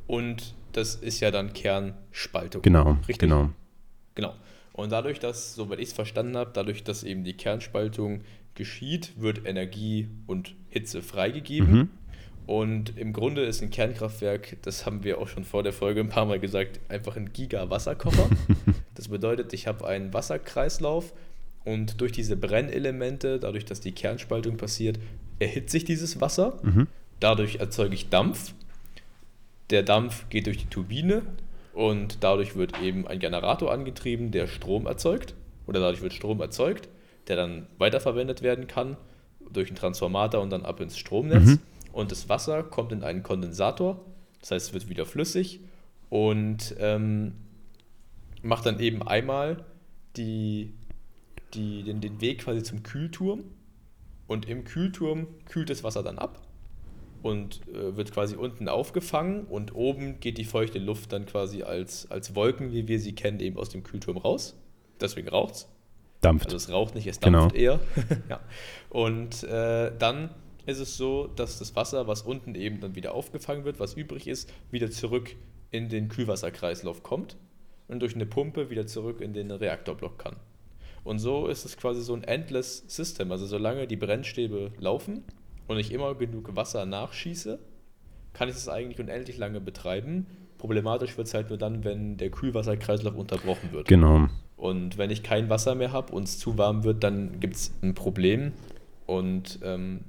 Und 0.07 0.55
das 0.71 0.95
ist 0.95 1.19
ja 1.19 1.29
dann 1.29 1.53
Kernspaltung. 1.53 2.63
Genau, 2.63 2.97
richtig. 3.07 3.19
Genau. 3.19 3.51
Genau. 4.15 4.33
Und 4.73 4.91
dadurch, 4.91 5.19
dass, 5.19 5.55
soweit 5.55 5.79
ich 5.79 5.89
es 5.89 5.93
verstanden 5.93 6.35
habe, 6.35 6.51
dadurch, 6.53 6.83
dass 6.83 7.03
eben 7.03 7.23
die 7.23 7.33
Kernspaltung 7.33 8.21
geschieht, 8.55 9.13
wird 9.21 9.45
Energie 9.45 10.09
und 10.25 10.55
Hitze 10.69 11.01
freigegeben. 11.01 11.71
Mhm. 11.71 11.89
Und 12.45 12.97
im 12.97 13.13
Grunde 13.13 13.43
ist 13.43 13.61
ein 13.61 13.69
Kernkraftwerk, 13.69 14.57
das 14.63 14.87
haben 14.87 15.03
wir 15.03 15.19
auch 15.19 15.27
schon 15.27 15.43
vor 15.43 15.61
der 15.61 15.73
Folge 15.73 15.99
ein 15.99 16.09
paar 16.09 16.25
Mal 16.25 16.39
gesagt, 16.39 16.79
einfach 16.89 17.15
ein 17.15 17.31
Giga-Wasserkocher. 17.31 18.27
das 18.95 19.09
bedeutet, 19.09 19.53
ich 19.53 19.67
habe 19.67 19.87
einen 19.87 20.13
Wasserkreislauf 20.13 21.13
und 21.65 22.01
durch 22.01 22.11
diese 22.11 22.35
Brennelemente, 22.35 23.39
dadurch, 23.39 23.65
dass 23.65 23.81
die 23.81 23.91
Kernspaltung 23.91 24.57
passiert, 24.57 24.99
erhitze 25.39 25.77
ich 25.77 25.85
dieses 25.85 26.21
Wasser. 26.21 26.59
Mhm. 26.63 26.87
Dadurch 27.19 27.57
erzeuge 27.57 27.93
ich 27.93 28.09
Dampf. 28.09 28.53
Der 29.69 29.83
Dampf 29.83 30.29
geht 30.29 30.47
durch 30.47 30.57
die 30.57 30.67
Turbine 30.67 31.21
und 31.73 32.17
dadurch 32.21 32.55
wird 32.55 32.81
eben 32.81 33.07
ein 33.07 33.19
Generator 33.19 33.71
angetrieben, 33.71 34.31
der 34.31 34.47
Strom 34.47 34.85
erzeugt. 34.85 35.35
Oder 35.67 35.79
dadurch 35.79 36.01
wird 36.01 36.13
Strom 36.13 36.41
erzeugt, 36.41 36.89
der 37.27 37.35
dann 37.35 37.67
weiterverwendet 37.77 38.41
werden 38.41 38.67
kann 38.67 38.97
durch 39.51 39.67
einen 39.67 39.75
Transformator 39.75 40.41
und 40.41 40.49
dann 40.49 40.65
ab 40.65 40.79
ins 40.79 40.97
Stromnetz. 40.97 41.45
Mhm 41.45 41.59
und 41.91 42.11
das 42.11 42.29
Wasser 42.29 42.63
kommt 42.63 42.91
in 42.91 43.03
einen 43.03 43.23
Kondensator, 43.23 43.99
das 44.39 44.51
heißt, 44.51 44.67
es 44.67 44.73
wird 44.73 44.89
wieder 44.89 45.05
flüssig 45.05 45.59
und 46.09 46.75
ähm, 46.79 47.33
macht 48.41 48.65
dann 48.65 48.79
eben 48.79 49.05
einmal 49.05 49.65
die, 50.15 50.73
die, 51.53 51.83
den, 51.83 52.01
den 52.01 52.21
Weg 52.21 52.41
quasi 52.41 52.63
zum 52.63 52.83
Kühlturm 52.83 53.43
und 54.27 54.47
im 54.47 54.63
Kühlturm 54.63 55.27
kühlt 55.45 55.69
das 55.69 55.83
Wasser 55.83 56.03
dann 56.03 56.17
ab 56.17 56.41
und 57.21 57.67
äh, 57.67 57.97
wird 57.97 58.11
quasi 58.11 58.35
unten 58.35 58.69
aufgefangen 58.69 59.45
und 59.45 59.75
oben 59.75 60.19
geht 60.19 60.37
die 60.37 60.45
feuchte 60.45 60.79
Luft 60.79 61.11
dann 61.11 61.25
quasi 61.25 61.63
als, 61.63 62.09
als 62.11 62.35
Wolken, 62.35 62.71
wie 62.71 62.87
wir 62.87 62.99
sie 62.99 63.13
kennen, 63.13 63.39
eben 63.39 63.57
aus 63.57 63.69
dem 63.69 63.83
Kühlturm 63.83 64.17
raus. 64.17 64.55
Deswegen 65.01 65.29
raucht 65.29 65.55
es. 65.55 65.67
Dampft. 66.21 66.45
Also 66.45 66.57
es 66.57 66.69
raucht 66.69 66.95
nicht, 66.95 67.07
es 67.07 67.19
dampft 67.19 67.53
genau. 67.53 67.61
eher. 67.61 67.79
ja. 68.29 68.39
Und 68.89 69.43
äh, 69.43 69.91
dann 69.97 70.29
ist 70.65 70.79
es 70.79 70.97
so, 70.97 71.27
dass 71.27 71.59
das 71.59 71.75
Wasser, 71.75 72.07
was 72.07 72.21
unten 72.21 72.55
eben 72.55 72.79
dann 72.79 72.95
wieder 72.95 73.13
aufgefangen 73.13 73.63
wird, 73.65 73.79
was 73.79 73.93
übrig 73.93 74.27
ist, 74.27 74.51
wieder 74.69 74.91
zurück 74.91 75.35
in 75.71 75.89
den 75.89 76.09
Kühlwasserkreislauf 76.09 77.03
kommt 77.03 77.37
und 77.87 78.01
durch 78.01 78.15
eine 78.15 78.25
Pumpe 78.25 78.69
wieder 78.69 78.85
zurück 78.85 79.21
in 79.21 79.33
den 79.33 79.51
Reaktorblock 79.51 80.19
kann. 80.19 80.35
Und 81.03 81.19
so 81.19 81.47
ist 81.47 81.65
es 81.65 81.77
quasi 81.77 82.01
so 82.01 82.13
ein 82.13 82.23
endless 82.23 82.83
System. 82.87 83.31
Also 83.31 83.45
solange 83.45 83.87
die 83.87 83.95
Brennstäbe 83.95 84.71
laufen 84.79 85.23
und 85.67 85.77
ich 85.77 85.91
immer 85.91 86.15
genug 86.15 86.55
Wasser 86.55 86.85
nachschieße, 86.85 87.59
kann 88.33 88.49
ich 88.49 88.55
es 88.55 88.69
eigentlich 88.69 88.99
unendlich 88.99 89.37
lange 89.37 89.61
betreiben. 89.61 90.27
Problematisch 90.57 91.17
wird 91.17 91.27
es 91.27 91.33
halt 91.33 91.49
nur 91.49 91.57
dann, 91.57 91.83
wenn 91.83 92.17
der 92.17 92.29
Kühlwasserkreislauf 92.29 93.15
unterbrochen 93.15 93.71
wird. 93.71 93.87
Genau. 93.87 94.27
Und 94.57 94.97
wenn 94.97 95.09
ich 95.09 95.23
kein 95.23 95.49
Wasser 95.49 95.73
mehr 95.73 95.93
habe 95.93 96.13
und 96.13 96.23
es 96.23 96.37
zu 96.37 96.57
warm 96.57 96.83
wird, 96.83 97.03
dann 97.03 97.39
gibt 97.39 97.55
es 97.55 97.73
ein 97.81 97.95
Problem. 97.95 98.51
Und 99.05 99.59
ähm, 99.63 100.01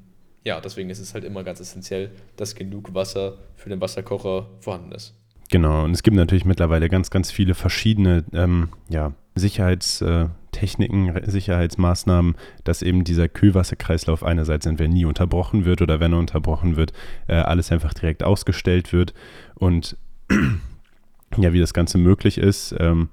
ja, 0.45 0.61
deswegen 0.61 0.91
ist 0.91 0.99
es 0.99 1.15
halt 1.15 1.25
immer 1.25 1.45
ganz 1.45 1.61
essentiell, 1.61 2.11
dass 2.37 2.55
genug 2.55 2.95
Wasser 2.95 3.39
für 3.55 3.69
den 3.69 3.81
Wasserkocher 3.81 4.49
vorhanden 4.61 4.93
ist. 4.93 5.15
Genau, 5.51 5.85
und 5.85 5.93
es 5.93 6.03
gibt 6.03 6.17
natürlich 6.17 6.45
mittlerweile 6.45 6.89
ganz, 6.89 7.11
ganz 7.11 7.31
viele 7.31 7.55
verschiedene 7.55 8.25
ähm, 8.33 8.69
ja, 8.89 9.13
Sicherheitstechniken, 9.35 10.27
äh, 10.27 10.40
Sicherheitsmaßnahmen, 10.67 12.35
dass 12.65 12.83
eben 12.83 13.05
dieser 13.05 13.29
Kühlwasserkreislauf 13.29 14.23
einerseits 14.23 14.67
entweder 14.67 14.91
nie 14.91 15.05
unterbrochen 15.05 15.65
wird 15.65 15.83
oder 15.83 16.01
wenn 16.01 16.13
er 16.13 16.19
unterbrochen 16.19 16.77
wird, 16.77 16.93
äh, 17.29 17.35
alles 17.35 17.73
einfach 17.73 17.95
direkt 17.95 18.23
ausgestellt 18.23 18.93
wird. 18.93 19.15
Und 19.55 19.97
ja, 21.37 21.53
wie 21.53 21.61
das 21.61 21.75
Ganze 21.75 21.99
möglich 21.99 22.39
ist, 22.39 22.75
ähm, 22.79 23.09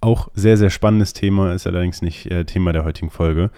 auch 0.00 0.30
sehr, 0.34 0.56
sehr 0.56 0.70
spannendes 0.70 1.12
Thema, 1.12 1.52
ist 1.52 1.66
allerdings 1.66 2.02
nicht 2.02 2.30
äh, 2.30 2.44
Thema 2.44 2.72
der 2.72 2.84
heutigen 2.84 3.10
Folge. 3.10 3.50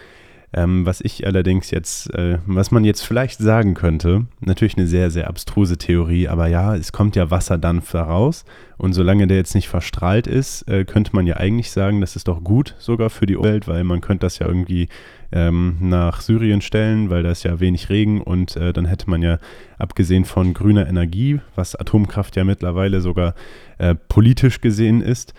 Ähm, 0.55 0.85
was 0.85 1.01
ich 1.01 1.27
allerdings 1.27 1.71
jetzt, 1.71 2.13
äh, 2.15 2.39
was 2.45 2.71
man 2.71 2.85
jetzt 2.85 3.03
vielleicht 3.03 3.39
sagen 3.39 3.73
könnte, 3.73 4.27
natürlich 4.41 4.77
eine 4.77 4.87
sehr, 4.87 5.11
sehr 5.11 5.29
abstruse 5.29 5.79
Theorie, 5.79 6.29
aber 6.29 6.47
ja, 6.47 6.77
es 6.77 6.93
kommt 6.93 7.17
ja 7.17 7.31
Wasserdampf 7.31 7.95
heraus 7.95 8.45
und 8.77 8.93
solange 8.93 9.27
der 9.27 9.39
jetzt 9.39 9.55
nicht 9.55 9.69
verstrahlt 9.69 10.27
ist, 10.27 10.69
äh, 10.69 10.85
könnte 10.85 11.13
man 11.15 11.27
ja 11.27 11.39
eigentlich 11.39 11.71
sagen, 11.71 12.03
das 12.03 12.17
ist 12.17 12.29
doch 12.29 12.45
gut 12.45 12.75
sogar 12.79 13.09
für 13.09 13.25
die 13.25 13.37
Umwelt, 13.37 13.67
weil 13.67 13.83
man 13.83 14.03
könnte 14.03 14.27
das 14.27 14.41
ja 14.41 14.47
irgendwie 14.47 14.89
ähm, 15.33 15.77
nach 15.81 16.21
Syrien 16.21 16.61
stellen, 16.61 17.09
weil 17.09 17.23
da 17.23 17.31
ist 17.31 17.45
ja 17.45 17.59
wenig 17.59 17.89
Regen 17.89 18.21
und 18.21 18.55
äh, 18.57 18.75
dann 18.75 18.85
hätte 18.85 19.09
man 19.09 19.23
ja 19.23 19.39
abgesehen 19.79 20.27
von 20.27 20.53
grüner 20.53 20.87
Energie, 20.87 21.41
was 21.55 21.75
Atomkraft 21.75 22.37
ja 22.37 22.45
mittlerweile 22.45 23.01
sogar 23.01 23.35
äh, 23.79 23.95
politisch 23.95 24.61
gesehen 24.61 25.01
ist, 25.01 25.33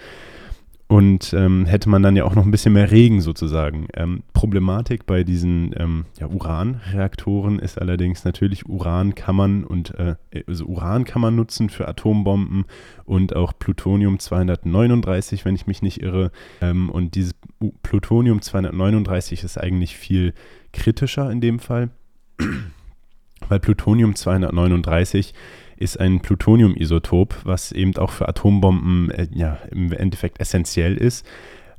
und 0.93 1.34
ähm, 1.34 1.65
hätte 1.65 1.89
man 1.89 2.03
dann 2.03 2.15
ja 2.15 2.23
auch 2.23 2.36
noch 2.36 2.45
ein 2.45 2.51
bisschen 2.51 2.73
mehr 2.73 2.91
Regen 2.91 3.19
sozusagen. 3.19 3.88
Ähm, 3.95 4.21
Problematik 4.34 5.08
bei 5.08 5.23
diesen 5.23 5.73
ähm, 5.75 6.06
ja, 6.19 6.27
Uranreaktoren 6.27 7.58
ist 7.58 7.82
allerdings 7.82 8.25
natürlich, 8.25 8.69
Uran 8.69 9.15
kann 9.15 9.36
man 9.36 9.63
und 9.63 9.95
äh, 9.95 10.13
also 10.45 10.65
Uran 10.65 11.03
kann 11.03 11.19
man 11.19 11.36
nutzen 11.36 11.71
für 11.71 11.88
Atombomben 11.88 12.65
und 13.06 13.36
auch 13.36 13.53
Plutonium 13.58 14.19
239, 14.19 15.45
wenn 15.45 15.56
ich 15.56 15.65
mich 15.65 15.82
nicht 15.82 15.99
irre. 15.99 16.32
Ähm, 16.62 16.91
und 16.91 17.15
dieses 17.15 17.34
Plutonium 17.82 18.43
239 18.43 19.43
ist 19.43 19.58
eigentlich 19.58 19.97
viel 19.97 20.36
kritischer 20.73 21.32
in 21.32 21.41
dem 21.41 21.58
Fall, 21.58 21.89
weil 23.49 23.60
Plutonium 23.60 24.13
239 24.13 25.34
ist 25.84 26.00
ein 26.00 26.22
Plutonium-Isotop, 26.22 27.36
was 27.43 27.72
eben 27.72 27.96
auch 27.98 28.12
für 28.12 28.28
Atombomben 28.28 29.12
äh, 29.12 29.28
ja, 29.34 29.60
im 29.72 29.91
Endeffekt 29.91 30.39
essentiell 30.39 30.98
ist 30.98 31.26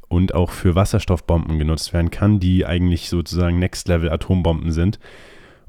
und 0.09 0.35
auch 0.35 0.51
für 0.51 0.75
Wasserstoffbomben 0.75 1.59
genutzt 1.59 1.93
werden 1.93 2.11
kann, 2.11 2.39
die 2.39 2.67
eigentlich 2.67 3.09
sozusagen 3.09 3.59
Next-Level-Atombomben 3.59 4.71
sind. 4.71 4.99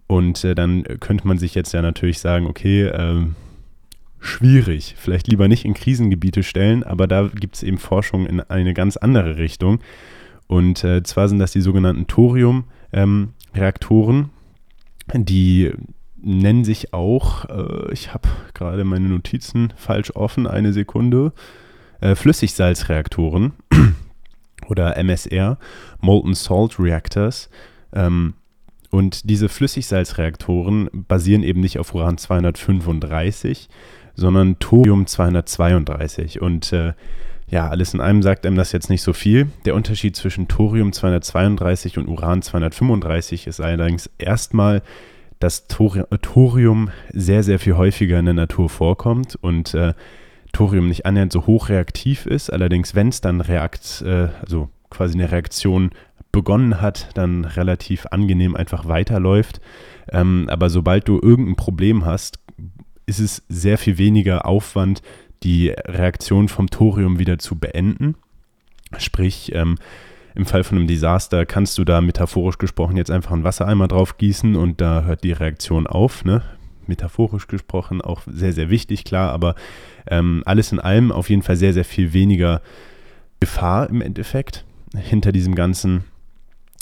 Und 0.07 0.43
äh, 0.43 0.53
dann 0.53 0.83
könnte 0.99 1.27
man 1.27 1.39
sich 1.39 1.55
jetzt 1.55 1.73
ja 1.73 1.81
natürlich 1.81 2.19
sagen, 2.19 2.45
okay, 2.45 2.83
äh, 2.83 3.25
schwierig, 4.19 4.95
vielleicht 4.97 5.27
lieber 5.27 5.47
nicht 5.47 5.65
in 5.65 5.73
Krisengebiete 5.73 6.43
stellen, 6.43 6.83
aber 6.83 7.07
da 7.07 7.29
gibt 7.33 7.55
es 7.55 7.63
eben 7.63 7.77
Forschung 7.77 8.27
in 8.27 8.41
eine 8.41 8.73
ganz 8.73 8.97
andere 8.97 9.37
Richtung. 9.37 9.79
Und 10.47 10.83
äh, 10.83 11.03
zwar 11.03 11.29
sind 11.29 11.39
das 11.39 11.53
die 11.53 11.61
sogenannten 11.61 12.07
Thorium-Reaktoren, 12.07 14.29
ähm, 15.13 15.25
die 15.25 15.71
nennen 16.25 16.65
sich 16.65 16.93
auch, 16.93 17.45
äh, 17.45 17.93
ich 17.93 18.13
habe 18.13 18.27
gerade 18.53 18.83
meine 18.83 19.07
Notizen 19.07 19.71
falsch 19.77 20.11
offen, 20.15 20.47
eine 20.47 20.73
Sekunde, 20.73 21.31
äh, 22.01 22.15
Flüssigsalzreaktoren 22.15 23.53
oder 24.67 24.97
MSR, 24.97 25.57
Molten 26.01 26.33
Salt 26.33 26.79
Reactors. 26.79 27.49
Ähm, 27.93 28.33
und 28.89 29.29
diese 29.29 29.49
Flüssigsalzreaktoren 29.49 30.89
basieren 30.91 31.43
eben 31.43 31.61
nicht 31.61 31.79
auf 31.79 31.93
Uran 31.93 32.17
235, 32.17 33.69
sondern 34.15 34.57
Thorium 34.59 35.05
232. 35.05 36.41
Und 36.41 36.73
äh, 36.73 36.93
ja, 37.47 37.69
alles 37.69 37.93
in 37.93 38.01
allem 38.01 38.23
sagt 38.23 38.45
einem 38.45 38.55
das 38.55 38.71
jetzt 38.71 38.89
nicht 38.89 39.01
so 39.01 39.13
viel. 39.13 39.49
Der 39.65 39.75
Unterschied 39.75 40.15
zwischen 40.15 40.47
Thorium 40.47 40.91
232 40.91 41.97
und 41.97 42.07
Uran 42.07 42.41
235 42.41 43.47
ist 43.47 43.59
allerdings 43.59 44.09
erstmal, 44.17 44.81
dass 45.39 45.67
Thorium 45.67 46.89
sehr, 47.11 47.43
sehr 47.43 47.59
viel 47.59 47.77
häufiger 47.77 48.19
in 48.19 48.25
der 48.25 48.33
Natur 48.33 48.69
vorkommt 48.69 49.35
und 49.35 49.73
äh, 49.73 49.93
Thorium 50.53 50.87
nicht 50.87 51.05
annähernd 51.05 51.33
so 51.33 51.45
hochreaktiv 51.45 52.25
ist. 52.25 52.49
Allerdings, 52.51 52.95
wenn 52.95 53.09
es 53.09 53.21
dann 53.21 53.41
reakt, 53.41 54.03
äh, 54.05 54.29
also 54.41 54.69
quasi 54.89 55.15
eine 55.15 55.31
Reaktion 55.31 55.91
begonnen 56.31 56.81
hat, 56.81 57.09
dann 57.15 57.45
relativ 57.45 58.05
angenehm 58.07 58.55
einfach 58.55 58.87
weiterläuft. 58.87 59.61
Ähm, 60.11 60.47
aber 60.49 60.69
sobald 60.69 61.07
du 61.07 61.19
irgendein 61.21 61.55
Problem 61.55 62.05
hast, 62.05 62.39
ist 63.05 63.19
es 63.19 63.43
sehr 63.49 63.77
viel 63.77 63.97
weniger 63.97 64.45
Aufwand, 64.45 65.01
die 65.43 65.69
Reaktion 65.69 66.47
vom 66.47 66.69
Thorium 66.69 67.19
wieder 67.19 67.37
zu 67.37 67.55
beenden. 67.55 68.15
Sprich, 68.97 69.51
ähm, 69.53 69.77
im 70.35 70.45
Fall 70.45 70.63
von 70.63 70.77
einem 70.77 70.87
Desaster 70.87 71.45
kannst 71.45 71.77
du 71.77 71.85
da 71.85 72.01
metaphorisch 72.01 72.57
gesprochen 72.57 72.97
jetzt 72.97 73.11
einfach 73.11 73.31
einen 73.31 73.45
Wassereimer 73.45 73.87
drauf 73.87 74.17
gießen 74.17 74.55
und 74.55 74.81
da 74.81 75.03
hört 75.03 75.23
die 75.23 75.31
Reaktion 75.31 75.87
auf. 75.87 76.25
Ne? 76.25 76.43
Metaphorisch 76.87 77.47
gesprochen 77.47 78.01
auch 78.01 78.21
sehr, 78.27 78.51
sehr 78.51 78.69
wichtig, 78.69 79.05
klar, 79.05 79.31
aber 79.31 79.55
ähm, 80.07 80.43
alles 80.45 80.71
in 80.71 80.79
allem 80.79 81.11
auf 81.11 81.29
jeden 81.29 81.41
Fall 81.41 81.55
sehr, 81.55 81.73
sehr 81.73 81.85
viel 81.85 82.13
weniger 82.13 82.61
Gefahr 83.39 83.89
im 83.89 84.01
Endeffekt 84.01 84.65
hinter 84.95 85.31
diesem 85.31 85.55
ganzen 85.55 86.03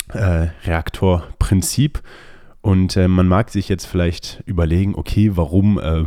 äh, 0.10 0.48
Reaktorprinzip. 0.66 2.02
Und 2.62 2.98
äh, 2.98 3.08
man 3.08 3.28
mag 3.28 3.50
sich 3.50 3.70
jetzt 3.70 3.86
vielleicht 3.86 4.42
überlegen, 4.46 4.96
okay, 4.96 5.32
warum 5.36 5.80
äh, 5.80 6.06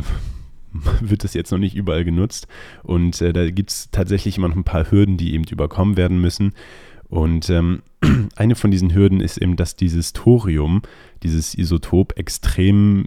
wird 0.99 1.23
das 1.23 1.33
jetzt 1.33 1.51
noch 1.51 1.59
nicht 1.59 1.75
überall 1.75 2.03
genutzt? 2.03 2.47
Und 2.83 3.21
äh, 3.21 3.31
da 3.31 3.49
gibt 3.49 3.69
es 3.69 3.89
tatsächlich 3.91 4.37
immer 4.37 4.49
noch 4.49 4.55
ein 4.55 4.63
paar 4.63 4.91
Hürden, 4.91 5.17
die 5.17 5.33
eben 5.33 5.45
überkommen 5.45 5.95
werden 5.95 6.19
müssen. 6.19 6.53
Und 7.09 7.49
ähm, 7.49 7.81
eine 8.35 8.55
von 8.55 8.71
diesen 8.71 8.93
Hürden 8.93 9.21
ist 9.21 9.37
eben, 9.37 9.55
dass 9.55 9.75
dieses 9.75 10.13
Thorium, 10.13 10.81
dieses 11.23 11.55
Isotop, 11.55 12.17
extrem 12.17 13.05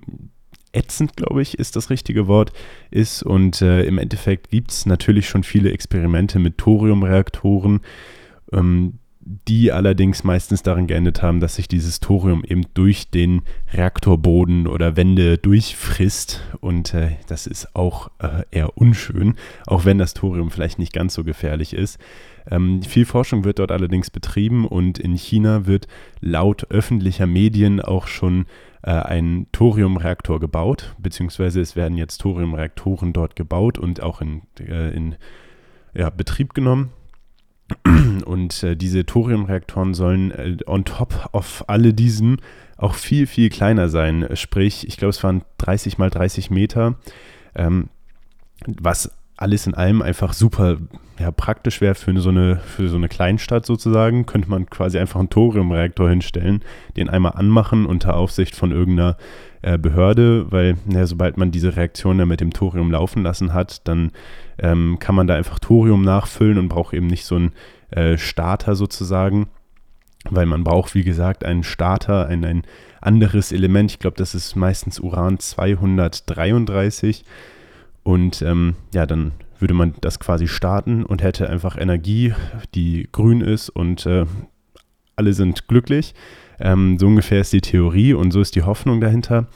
ätzend, 0.72 1.16
glaube 1.16 1.42
ich, 1.42 1.58
ist 1.58 1.76
das 1.76 1.90
richtige 1.90 2.26
Wort, 2.28 2.52
ist. 2.90 3.22
Und 3.22 3.60
äh, 3.60 3.82
im 3.84 3.98
Endeffekt 3.98 4.50
gibt 4.50 4.70
es 4.70 4.86
natürlich 4.86 5.28
schon 5.28 5.42
viele 5.42 5.72
Experimente 5.72 6.38
mit 6.38 6.58
Thoriumreaktoren. 6.58 7.80
Ähm, 8.52 8.99
die 9.22 9.70
allerdings 9.70 10.24
meistens 10.24 10.62
darin 10.62 10.86
geendet 10.86 11.22
haben, 11.22 11.40
dass 11.40 11.56
sich 11.56 11.68
dieses 11.68 12.00
Thorium 12.00 12.42
eben 12.42 12.64
durch 12.72 13.10
den 13.10 13.42
Reaktorboden 13.72 14.66
oder 14.66 14.96
Wände 14.96 15.36
durchfrisst 15.36 16.42
und 16.60 16.94
äh, 16.94 17.16
das 17.26 17.46
ist 17.46 17.76
auch 17.76 18.10
äh, 18.18 18.44
eher 18.50 18.78
unschön, 18.78 19.34
auch 19.66 19.84
wenn 19.84 19.98
das 19.98 20.14
Thorium 20.14 20.50
vielleicht 20.50 20.78
nicht 20.78 20.94
ganz 20.94 21.12
so 21.12 21.22
gefährlich 21.22 21.74
ist. 21.74 21.98
Ähm, 22.50 22.82
viel 22.82 23.04
Forschung 23.04 23.44
wird 23.44 23.58
dort 23.58 23.72
allerdings 23.72 24.10
betrieben 24.10 24.66
und 24.66 24.98
in 24.98 25.14
China 25.14 25.66
wird 25.66 25.86
laut 26.20 26.70
öffentlicher 26.70 27.26
Medien 27.26 27.80
auch 27.80 28.06
schon 28.06 28.46
äh, 28.82 28.90
ein 28.90 29.46
Thoriumreaktor 29.52 30.40
gebaut, 30.40 30.94
beziehungsweise 30.98 31.60
es 31.60 31.76
werden 31.76 31.98
jetzt 31.98 32.18
Thoriumreaktoren 32.18 33.12
dort 33.12 33.36
gebaut 33.36 33.78
und 33.78 34.02
auch 34.02 34.22
in, 34.22 34.42
äh, 34.58 34.94
in 34.94 35.16
ja, 35.92 36.08
Betrieb 36.08 36.54
genommen. 36.54 36.90
Und 38.24 38.62
äh, 38.62 38.76
diese 38.76 39.06
Thoriumreaktoren 39.06 39.94
sollen 39.94 40.30
äh, 40.30 40.56
on 40.66 40.84
top 40.84 41.28
of 41.32 41.64
alle 41.66 41.94
diesem 41.94 42.38
auch 42.76 42.94
viel, 42.94 43.26
viel 43.26 43.50
kleiner 43.50 43.88
sein. 43.88 44.26
Sprich, 44.34 44.86
ich 44.88 44.96
glaube, 44.96 45.10
es 45.10 45.22
waren 45.22 45.42
30 45.58 45.98
mal 45.98 46.10
30 46.10 46.50
Meter, 46.50 46.94
ähm, 47.54 47.88
was 48.66 49.12
alles 49.36 49.66
in 49.66 49.74
allem 49.74 50.02
einfach 50.02 50.32
super 50.34 50.76
ja, 51.18 51.30
praktisch 51.30 51.80
wäre 51.80 51.94
für, 51.94 52.18
so 52.20 52.28
eine, 52.28 52.56
für 52.56 52.88
so 52.88 52.96
eine 52.96 53.08
Kleinstadt 53.08 53.66
sozusagen. 53.66 54.26
Könnte 54.26 54.50
man 54.50 54.68
quasi 54.68 54.98
einfach 54.98 55.20
einen 55.20 55.30
Thoriumreaktor 55.30 56.08
hinstellen, 56.08 56.62
den 56.96 57.08
einmal 57.08 57.32
anmachen 57.32 57.86
unter 57.86 58.16
Aufsicht 58.16 58.54
von 58.54 58.70
irgendeiner 58.70 59.16
äh, 59.62 59.78
Behörde, 59.78 60.50
weil 60.50 60.76
ja, 60.88 61.06
sobald 61.06 61.36
man 61.36 61.50
diese 61.50 61.76
Reaktion 61.76 62.18
dann 62.18 62.28
mit 62.28 62.40
dem 62.40 62.52
Thorium 62.52 62.90
laufen 62.90 63.22
lassen 63.22 63.52
hat, 63.52 63.86
dann 63.86 64.12
ähm, 64.58 64.98
kann 64.98 65.14
man 65.14 65.26
da 65.26 65.34
einfach 65.34 65.58
Thorium 65.58 66.02
nachfüllen 66.02 66.58
und 66.58 66.68
braucht 66.68 66.94
eben 66.94 67.06
nicht 67.06 67.24
so 67.24 67.36
einen 67.36 67.52
äh, 67.90 68.16
Starter 68.16 68.74
sozusagen, 68.74 69.48
weil 70.28 70.46
man 70.46 70.64
braucht, 70.64 70.94
wie 70.94 71.04
gesagt, 71.04 71.44
einen 71.44 71.62
Starter, 71.62 72.26
ein, 72.26 72.44
ein 72.44 72.62
anderes 73.00 73.52
Element. 73.52 73.90
Ich 73.90 73.98
glaube, 73.98 74.16
das 74.16 74.34
ist 74.34 74.56
meistens 74.56 75.00
Uran 75.00 75.38
233 75.38 77.24
und 78.02 78.42
ähm, 78.42 78.76
ja, 78.94 79.06
dann 79.06 79.32
würde 79.58 79.74
man 79.74 79.94
das 80.00 80.18
quasi 80.18 80.48
starten 80.48 81.04
und 81.04 81.22
hätte 81.22 81.50
einfach 81.50 81.76
Energie, 81.76 82.32
die 82.74 83.08
grün 83.12 83.42
ist 83.42 83.68
und 83.68 84.06
äh, 84.06 84.24
alle 85.16 85.32
sind 85.34 85.68
glücklich. 85.68 86.14
Ähm, 86.60 86.98
so 86.98 87.06
ungefähr 87.06 87.40
ist 87.40 87.52
die 87.52 87.60
Theorie 87.60 88.14
und 88.14 88.32
so 88.32 88.40
ist 88.40 88.54
die 88.54 88.62
Hoffnung 88.62 89.00
dahinter. 89.00 89.46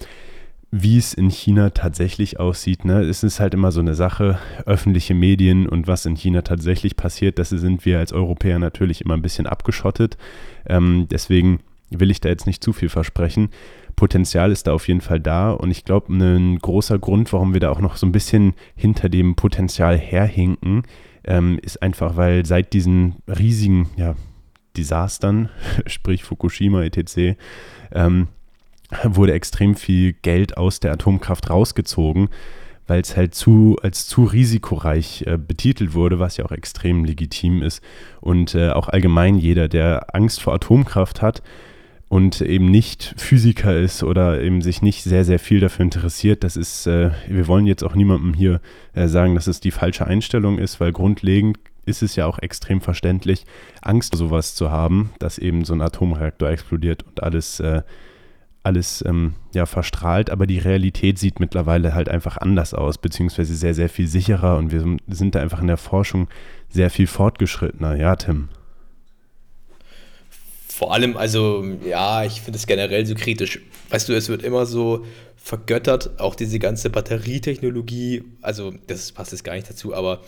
Wie 0.70 0.98
es 0.98 1.14
in 1.14 1.30
China 1.30 1.70
tatsächlich 1.70 2.40
aussieht, 2.40 2.84
ne, 2.84 3.02
es 3.02 3.22
ist 3.22 3.38
halt 3.38 3.54
immer 3.54 3.70
so 3.70 3.78
eine 3.78 3.94
Sache, 3.94 4.38
öffentliche 4.66 5.14
Medien 5.14 5.68
und 5.68 5.86
was 5.86 6.04
in 6.04 6.16
China 6.16 6.42
tatsächlich 6.42 6.96
passiert, 6.96 7.38
das 7.38 7.50
sind 7.50 7.84
wir 7.84 8.00
als 8.00 8.12
Europäer 8.12 8.58
natürlich 8.58 9.00
immer 9.00 9.14
ein 9.14 9.22
bisschen 9.22 9.46
abgeschottet. 9.46 10.16
Ähm, 10.66 11.06
deswegen 11.08 11.60
will 11.90 12.10
ich 12.10 12.20
da 12.20 12.28
jetzt 12.28 12.46
nicht 12.48 12.64
zu 12.64 12.72
viel 12.72 12.88
versprechen. 12.88 13.50
Potenzial 13.94 14.50
ist 14.50 14.66
da 14.66 14.72
auf 14.72 14.88
jeden 14.88 15.00
Fall 15.00 15.20
da 15.20 15.52
und 15.52 15.70
ich 15.70 15.84
glaube, 15.84 16.12
ein 16.12 16.58
großer 16.58 16.98
Grund, 16.98 17.32
warum 17.32 17.52
wir 17.52 17.60
da 17.60 17.70
auch 17.70 17.80
noch 17.80 17.96
so 17.96 18.06
ein 18.06 18.12
bisschen 18.12 18.54
hinter 18.74 19.08
dem 19.08 19.36
Potenzial 19.36 19.96
herhinken, 19.96 20.82
ähm, 21.24 21.60
ist 21.62 21.82
einfach, 21.82 22.16
weil 22.16 22.44
seit 22.44 22.72
diesen 22.72 23.16
riesigen, 23.28 23.88
ja, 23.96 24.16
Desastern, 24.76 25.48
sprich 25.86 26.24
Fukushima 26.24 26.82
etc., 26.82 27.36
ähm, 27.92 28.28
wurde 29.04 29.32
extrem 29.32 29.74
viel 29.74 30.12
Geld 30.12 30.56
aus 30.56 30.80
der 30.80 30.92
Atomkraft 30.92 31.50
rausgezogen, 31.50 32.28
weil 32.86 33.00
es 33.00 33.16
halt 33.16 33.34
zu, 33.34 33.78
als 33.82 34.06
zu 34.06 34.24
risikoreich 34.24 35.24
äh, 35.26 35.38
betitelt 35.38 35.94
wurde, 35.94 36.18
was 36.18 36.36
ja 36.36 36.44
auch 36.44 36.52
extrem 36.52 37.04
legitim 37.04 37.62
ist. 37.62 37.82
Und 38.20 38.54
äh, 38.54 38.70
auch 38.70 38.88
allgemein 38.88 39.36
jeder, 39.36 39.68
der 39.68 40.14
Angst 40.14 40.42
vor 40.42 40.54
Atomkraft 40.54 41.22
hat 41.22 41.42
und 42.08 42.42
eben 42.42 42.70
nicht 42.70 43.14
Physiker 43.16 43.76
ist 43.76 44.02
oder 44.02 44.40
eben 44.40 44.60
sich 44.60 44.82
nicht 44.82 45.02
sehr, 45.02 45.24
sehr 45.24 45.38
viel 45.38 45.60
dafür 45.60 45.84
interessiert, 45.84 46.44
das 46.44 46.56
ist, 46.56 46.86
äh, 46.86 47.10
wir 47.26 47.48
wollen 47.48 47.66
jetzt 47.66 47.82
auch 47.82 47.94
niemandem 47.94 48.34
hier 48.34 48.60
äh, 48.92 49.08
sagen, 49.08 49.34
dass 49.34 49.46
es 49.46 49.60
die 49.60 49.70
falsche 49.70 50.06
Einstellung 50.06 50.58
ist, 50.58 50.78
weil 50.78 50.92
grundlegend 50.92 51.58
ist 51.86 52.02
es 52.02 52.16
ja 52.16 52.26
auch 52.26 52.38
extrem 52.38 52.80
verständlich, 52.80 53.44
Angst 53.82 54.16
sowas 54.16 54.54
zu 54.54 54.70
haben, 54.70 55.12
dass 55.18 55.38
eben 55.38 55.64
so 55.64 55.74
ein 55.74 55.80
Atomreaktor 55.80 56.48
explodiert 56.50 57.02
und 57.04 57.22
alles, 57.22 57.60
äh, 57.60 57.82
alles 58.62 59.04
ähm, 59.06 59.34
ja, 59.54 59.66
verstrahlt. 59.66 60.30
Aber 60.30 60.46
die 60.46 60.58
Realität 60.58 61.18
sieht 61.18 61.40
mittlerweile 61.40 61.94
halt 61.94 62.08
einfach 62.08 62.36
anders 62.36 62.74
aus, 62.74 62.98
beziehungsweise 62.98 63.54
sehr, 63.54 63.74
sehr 63.74 63.88
viel 63.88 64.08
sicherer 64.08 64.56
und 64.56 64.72
wir 64.72 64.96
sind 65.08 65.34
da 65.34 65.40
einfach 65.40 65.60
in 65.60 65.66
der 65.66 65.76
Forschung 65.76 66.28
sehr 66.68 66.90
viel 66.90 67.06
fortgeschrittener. 67.06 67.96
Ja, 67.96 68.16
Tim. 68.16 68.48
Vor 70.68 70.92
allem, 70.92 71.16
also, 71.16 71.64
ja, 71.86 72.24
ich 72.24 72.40
finde 72.40 72.58
es 72.58 72.66
generell 72.66 73.06
so 73.06 73.14
kritisch. 73.14 73.60
Weißt 73.90 74.08
du, 74.08 74.12
es 74.12 74.28
wird 74.28 74.42
immer 74.42 74.66
so 74.66 75.04
vergöttert, 75.36 76.18
auch 76.18 76.34
diese 76.34 76.58
ganze 76.58 76.90
Batterietechnologie. 76.90 78.24
Also, 78.42 78.74
das 78.88 79.12
passt 79.12 79.30
jetzt 79.30 79.44
gar 79.44 79.54
nicht 79.54 79.70
dazu, 79.70 79.94
aber 79.94 80.22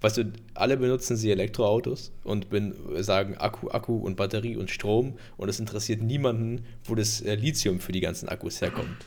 weißt 0.00 0.18
du, 0.18 0.32
alle 0.54 0.76
benutzen 0.76 1.16
sie 1.16 1.30
Elektroautos 1.30 2.12
und 2.24 2.50
bin, 2.50 2.74
sagen 3.00 3.36
Akku, 3.36 3.70
Akku 3.70 3.96
und 3.96 4.16
Batterie 4.16 4.56
und 4.56 4.70
Strom 4.70 5.14
und 5.36 5.48
es 5.48 5.60
interessiert 5.60 6.02
niemanden, 6.02 6.64
wo 6.84 6.94
das 6.94 7.20
äh, 7.20 7.34
Lithium 7.34 7.80
für 7.80 7.92
die 7.92 8.00
ganzen 8.00 8.28
Akkus 8.28 8.60
herkommt. 8.60 9.04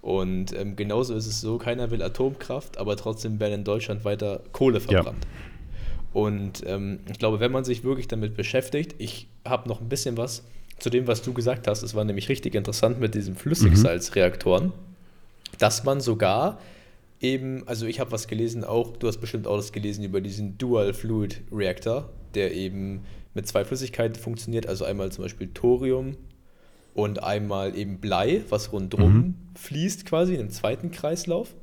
Und 0.00 0.52
ähm, 0.54 0.74
genauso 0.74 1.14
ist 1.14 1.26
es 1.26 1.40
so, 1.40 1.58
keiner 1.58 1.90
will 1.90 2.02
Atomkraft, 2.02 2.76
aber 2.78 2.96
trotzdem 2.96 3.38
werden 3.38 3.54
in 3.54 3.64
Deutschland 3.64 4.04
weiter 4.04 4.42
Kohle 4.52 4.80
verbrannt. 4.80 5.24
Ja. 5.24 6.20
Und 6.20 6.64
ähm, 6.66 7.00
ich 7.10 7.18
glaube, 7.18 7.40
wenn 7.40 7.52
man 7.52 7.64
sich 7.64 7.84
wirklich 7.84 8.08
damit 8.08 8.36
beschäftigt, 8.36 8.96
ich 8.98 9.28
habe 9.44 9.68
noch 9.68 9.80
ein 9.80 9.88
bisschen 9.88 10.16
was 10.16 10.42
zu 10.78 10.90
dem, 10.90 11.06
was 11.06 11.22
du 11.22 11.32
gesagt 11.32 11.68
hast, 11.68 11.82
es 11.82 11.94
war 11.94 12.04
nämlich 12.04 12.28
richtig 12.28 12.54
interessant 12.54 13.00
mit 13.00 13.14
diesen 13.14 13.36
Flüssigsalzreaktoren, 13.36 14.66
mhm. 14.66 14.72
dass 15.58 15.84
man 15.84 16.00
sogar 16.00 16.58
eben, 17.22 17.66
also 17.66 17.86
ich 17.86 18.00
habe 18.00 18.12
was 18.12 18.28
gelesen, 18.28 18.64
auch, 18.64 18.96
du 18.96 19.06
hast 19.06 19.18
bestimmt 19.18 19.46
auch 19.46 19.56
das 19.56 19.72
gelesen 19.72 20.04
über 20.04 20.20
diesen 20.20 20.58
Dual 20.58 20.92
Fluid 20.92 21.40
Reactor, 21.50 22.10
der 22.34 22.52
eben 22.52 23.04
mit 23.34 23.46
zwei 23.46 23.64
Flüssigkeiten 23.64 24.16
funktioniert, 24.16 24.66
also 24.66 24.84
einmal 24.84 25.10
zum 25.12 25.24
Beispiel 25.24 25.48
Thorium 25.54 26.16
und 26.94 27.22
einmal 27.22 27.76
eben 27.76 27.98
Blei, 27.98 28.42
was 28.50 28.72
rundherum 28.72 29.14
mhm. 29.14 29.34
fließt 29.54 30.04
quasi 30.04 30.34
in 30.34 30.40
einem 30.40 30.50
zweiten 30.50 30.90
Kreislauf. 30.90 31.54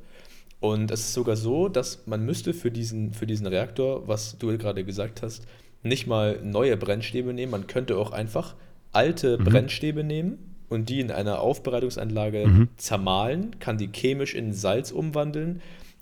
Und 0.58 0.90
es 0.90 1.00
ist 1.00 1.14
sogar 1.14 1.36
so, 1.36 1.68
dass 1.68 2.06
man 2.06 2.24
müsste 2.24 2.52
für 2.52 2.70
diesen, 2.70 3.14
für 3.14 3.26
diesen 3.26 3.46
Reaktor, 3.46 4.08
was 4.08 4.36
du 4.38 4.56
gerade 4.58 4.84
gesagt 4.84 5.22
hast, 5.22 5.46
nicht 5.82 6.06
mal 6.06 6.40
neue 6.42 6.76
Brennstäbe 6.76 7.32
nehmen, 7.32 7.52
man 7.52 7.66
könnte 7.66 7.96
auch 7.96 8.10
einfach 8.10 8.56
alte 8.92 9.38
mhm. 9.38 9.44
Brennstäbe 9.44 10.04
nehmen 10.04 10.49
und 10.70 10.88
die 10.88 11.00
in 11.00 11.10
einer 11.10 11.40
Aufbereitungsanlage 11.40 12.46
mhm. 12.46 12.68
zermahlen, 12.78 13.58
kann 13.58 13.76
die 13.76 13.90
chemisch 13.92 14.34
in 14.34 14.54
Salz 14.54 14.92
umwandeln 14.92 15.60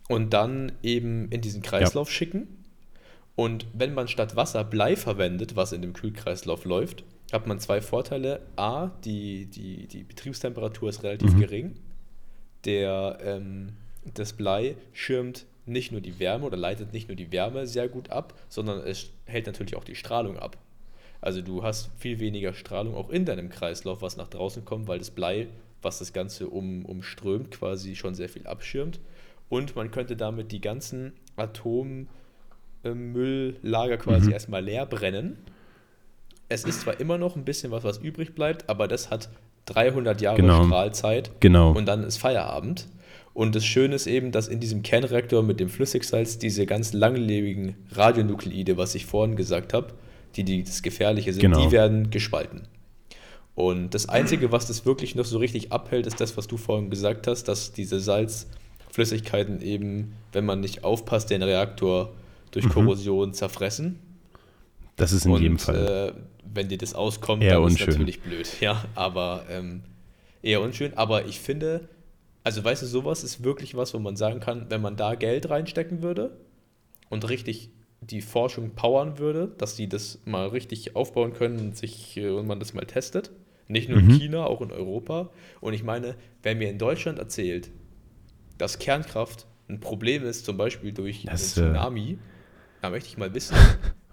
und 0.09 0.33
dann 0.33 0.73
eben 0.83 1.29
in 1.31 1.41
diesen 1.41 1.63
Kreislauf 1.63 2.09
ja. 2.09 2.15
schicken. 2.15 2.47
Und 3.35 3.67
wenn 3.73 3.95
man 3.95 4.09
statt 4.09 4.37
Wasser 4.37 4.65
Blei 4.65 4.95
verwendet, 4.95 5.57
was 5.57 5.73
in 5.73 5.83
dem 5.83 5.95
Kühlkreislauf 5.95 6.65
läuft, 6.65 7.03
hat 7.33 7.47
man 7.47 7.59
zwei 7.61 7.81
Vorteile. 7.81 8.41
A, 8.57 8.91
die, 9.05 9.47
die, 9.47 9.87
die 9.87 10.03
Betriebstemperatur 10.03 10.91
ist 10.91 11.03
relativ 11.03 11.35
mhm. 11.35 11.41
gering. 11.41 11.75
Der, 12.65 13.19
ähm, 13.23 13.73
das 14.15 14.35
Blei 14.35 14.77
schirmt 14.93 15.47
nicht 15.65 15.93
nur 15.93 16.01
die 16.01 16.19
Wärme 16.19 16.47
oder 16.47 16.57
leitet 16.57 16.93
nicht 16.93 17.09
nur 17.09 17.17
die 17.17 17.33
Wärme 17.33 17.67
sehr 17.67 17.89
gut 17.89 18.11
ab, 18.11 18.35
sondern 18.49 18.81
es 18.81 19.11
hält 19.27 19.47
natürlich 19.47 19.77
auch 19.77 19.85
die 19.85 19.95
Strahlung 19.95 20.39
ab. 20.39 20.57
Also 21.21 21.43
du 21.43 21.63
hast 21.63 21.91
viel 21.99 22.21
weniger 22.21 22.55
Strahlung 22.55 22.95
auch 22.95 23.11
in 23.11 23.25
deinem 23.25 23.49
Kreislauf, 23.49 24.03
was 24.03 24.17
nach 24.17 24.29
draußen 24.29 24.65
kommt, 24.65 24.89
weil 24.89 24.99
das 24.99 25.11
Blei, 25.11 25.49
was 25.83 25.99
das 25.99 26.13
Ganze 26.13 26.49
um, 26.49 26.85
umströmt, 26.85 27.51
quasi 27.51 27.97
schon 27.97 28.15
sehr 28.15 28.29
viel 28.29 28.47
abschirmt. 28.47 29.01
Und 29.49 29.77
man 29.77 29.91
könnte 29.91 30.17
damit 30.17 30.53
die 30.53 30.61
ganzen 30.61 31.13
Atommülllager 31.37 32.09
quasi 33.97 34.27
mhm. 34.27 34.33
erstmal 34.33 34.63
leer 34.63 34.87
brennen. 34.87 35.39
Es 36.49 36.65
ist 36.65 36.83
zwar 36.83 37.01
immer 37.01 37.19
noch 37.19 37.37
ein 37.37 37.45
bisschen 37.45 37.73
was, 37.73 37.85
was 37.85 37.99
übrig 37.99 38.35
bleibt, 38.35 38.69
aber 38.69 38.89
das 38.89 39.11
hat 39.11 39.29
300 39.67 40.21
Jahre 40.21 40.41
Genau. 40.41 40.65
Strahlzeit 40.65 41.31
Genau. 41.41 41.73
und 41.73 41.87
dann 41.87 42.05
ist 42.05 42.19
Feierabend. 42.19 42.89
Und 43.35 43.55
das 43.55 43.65
Schöne 43.65 43.95
ist 43.95 44.07
eben, 44.07 44.33
dass 44.33 44.49
in 44.49 44.61
diesem 44.61 44.83
Kernreaktor 44.83 45.43
mit 45.43 45.61
dem 45.61 45.69
Flüssigsalz 45.69 46.39
diese 46.39 46.67
ganz 46.67 46.93
langlebigen 46.93 47.77
Radionukleide, 47.93 48.77
was 48.77 48.95
ich 48.95 49.07
vorhin 49.07 49.37
gesagt 49.37 49.75
habe, 49.75 49.95
die, 50.37 50.45
die 50.45 50.63
das 50.63 50.83
Gefährliche 50.83 51.33
sind, 51.33 51.41
Genau. 51.43 51.65
die 51.65 51.71
werden 51.73 52.11
gespalten. 52.11 52.69
Und 53.55 53.93
das 53.95 54.09
Einzige, 54.09 54.53
was 54.53 54.67
das 54.67 54.87
wirklich 54.87 55.15
noch 55.17 55.25
so 55.25 55.39
richtig 55.39 55.73
abhält, 55.73 56.07
ist 56.07 56.21
das, 56.21 56.37
was 56.37 56.47
du 56.47 56.57
vorhin 56.57 56.91
gesagt 56.91 57.27
hast, 57.27 57.45
dass 57.49 57.73
diese 57.73 57.99
Salzflüssigkeiten 57.99 59.61
eben, 59.63 60.13
wenn 60.33 60.45
man 60.47 60.61
nicht 60.61 60.85
aufpasst, 60.85 61.31
den 61.31 61.43
Reaktor 61.43 62.13
durch 62.53 62.67
Mhm. 62.67 62.71
Korrosion 62.71 63.35
zerfressen. 63.35 63.99
Das 64.97 65.13
ist 65.13 65.27
in 65.27 65.33
Und 65.33 65.43
jedem 65.43 65.59
Fall. 65.59 66.15
Äh, 66.17 66.21
wenn 66.55 66.69
dir 66.69 66.79
das 66.79 66.95
auskommt, 66.95 67.43
Eher 67.43 67.55
dann 67.55 67.65
ist 67.67 67.73
unschön. 67.73 67.89
natürlich 67.89 68.21
blöd. 68.21 68.49
Ja, 68.61 68.85
aber 68.95 69.45
ähm, 69.51 69.83
eher 70.43 70.61
unschön. 70.61 70.95
Aber 70.97 71.27
ich 71.27 71.41
finde, 71.41 71.89
also 72.45 72.63
weißt 72.65 72.83
du, 72.83 72.87
sowas 72.87 73.23
ist 73.25 73.45
wirklich 73.45 73.77
was, 73.77 73.93
wo 73.95 73.99
man 73.99 74.17
sagen 74.17 74.41
kann, 74.41 74.67
wenn 74.71 74.81
man 74.81 74.97
da 74.97 75.15
Geld 75.15 75.51
reinstecken 75.51 76.03
würde 76.03 76.37
und 77.11 77.29
richtig 77.29 77.71
die 78.01 78.21
Forschung 78.21 78.71
powern 78.71 79.19
würde, 79.19 79.53
dass 79.59 79.75
die 79.75 79.89
das 79.89 80.21
mal 80.25 80.49
richtig 80.49 80.95
aufbauen 80.97 81.33
können 81.33 81.59
und 81.59 81.77
sich 81.77 82.17
äh, 82.17 82.29
und 82.31 82.47
man 82.47 82.59
das 82.61 82.75
mal 82.75 82.87
testet. 82.87 83.31
Nicht 83.67 83.89
nur 83.89 83.99
in 83.99 84.07
Mhm. 84.07 84.13
China, 84.19 84.47
auch 84.47 84.61
in 84.63 84.71
Europa. 84.73 85.31
Und 85.61 85.75
ich 85.75 85.83
meine, 85.83 86.15
wer 86.43 86.55
mir 86.55 86.71
in 86.71 86.79
Deutschland 86.79 87.19
erzählt, 87.19 87.71
dass 88.57 88.79
Kernkraft 88.79 89.47
ein 89.69 89.81
Problem 89.81 90.25
ist, 90.25 90.45
zum 90.47 90.57
Beispiel 90.57 90.93
durch 90.93 91.25
Das, 91.27 91.59
einen 91.59 91.67
äh, 91.67 91.71
Tsunami, 91.75 92.19
da 92.81 92.91
möchte 92.91 93.09
ich 93.11 93.19
mal 93.19 93.35
wissen, 93.35 93.57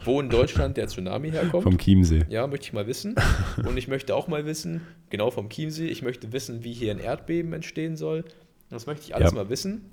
wo 0.03 0.19
in 0.19 0.29
Deutschland 0.29 0.75
der 0.75 0.87
Tsunami 0.87 1.31
herkommt. 1.31 1.63
Vom 1.63 1.77
Chiemsee. 1.77 2.25
Ja, 2.27 2.45
möchte 2.47 2.65
ich 2.65 2.73
mal 2.73 2.87
wissen. 2.87 3.15
Und 3.65 3.77
ich 3.77 3.87
möchte 3.87 4.13
auch 4.15 4.27
mal 4.27 4.45
wissen, 4.45 4.81
genau 5.09 5.31
vom 5.31 5.49
Chiemsee, 5.49 5.87
ich 5.87 6.01
möchte 6.01 6.33
wissen, 6.33 6.63
wie 6.63 6.73
hier 6.73 6.91
ein 6.91 6.99
Erdbeben 6.99 7.53
entstehen 7.53 7.95
soll. 7.95 8.25
Das 8.69 8.87
möchte 8.87 9.05
ich 9.05 9.15
alles 9.15 9.31
Ja. 9.31 9.35
mal 9.35 9.49
wissen. 9.49 9.89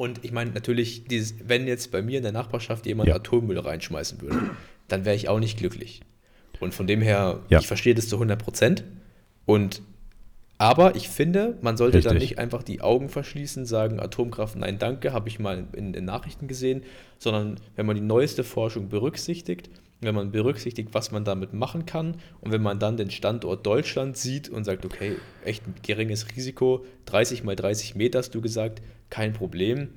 Und 0.00 0.24
ich 0.24 0.32
meine 0.32 0.52
natürlich, 0.52 1.04
dieses, 1.04 1.34
wenn 1.46 1.66
jetzt 1.66 1.92
bei 1.92 2.00
mir 2.00 2.16
in 2.16 2.22
der 2.22 2.32
Nachbarschaft 2.32 2.86
jemand 2.86 3.10
Ja. 3.10 3.16
Atommüll 3.16 3.58
reinschmeißen 3.58 4.22
würde, 4.22 4.48
dann 4.88 5.04
wäre 5.04 5.14
ich 5.14 5.28
auch 5.28 5.40
nicht 5.40 5.58
glücklich. 5.58 6.00
Und 6.58 6.72
von 6.72 6.86
dem 6.86 7.02
her, 7.02 7.40
Ja. 7.50 7.58
ich 7.58 7.66
verstehe 7.66 7.94
das 7.94 8.08
zu 8.08 8.16
100 8.18 8.42
Prozent. 8.42 8.82
Und 9.44 9.82
aber 10.56 10.96
ich 10.96 11.10
finde, 11.10 11.58
man 11.60 11.76
sollte 11.76 12.00
dann 12.00 12.12
Richtig. 12.14 12.30
nicht 12.30 12.38
einfach 12.38 12.62
die 12.62 12.80
Augen 12.80 13.10
verschließen, 13.10 13.66
sagen 13.66 14.00
Atomkraft, 14.00 14.56
nein, 14.56 14.78
danke, 14.78 15.12
habe 15.12 15.28
ich 15.28 15.38
mal 15.38 15.66
in 15.76 15.92
den 15.92 16.06
Nachrichten 16.06 16.48
gesehen, 16.48 16.82
sondern 17.18 17.56
wenn 17.76 17.84
man 17.84 17.94
die 17.94 18.00
neueste 18.00 18.42
Forschung 18.42 18.88
berücksichtigt, 18.88 19.68
wenn 20.00 20.14
man 20.14 20.32
berücksichtigt, 20.32 20.88
was 20.92 21.10
man 21.12 21.26
damit 21.26 21.52
machen 21.52 21.84
kann 21.84 22.16
und 22.40 22.52
wenn 22.52 22.62
man 22.62 22.78
dann 22.78 22.96
den 22.96 23.10
Standort 23.10 23.66
Deutschland 23.66 24.16
sieht 24.16 24.48
und 24.48 24.64
sagt, 24.64 24.86
okay, 24.86 25.16
echt 25.44 25.66
ein 25.66 25.74
geringes 25.82 26.26
Risiko, 26.34 26.86
30 27.04 27.44
mal 27.44 27.54
30 27.54 27.96
Meter 27.96 28.20
hast 28.20 28.34
du 28.34 28.40
gesagt, 28.40 28.80
kein 29.10 29.32
Problem. 29.32 29.88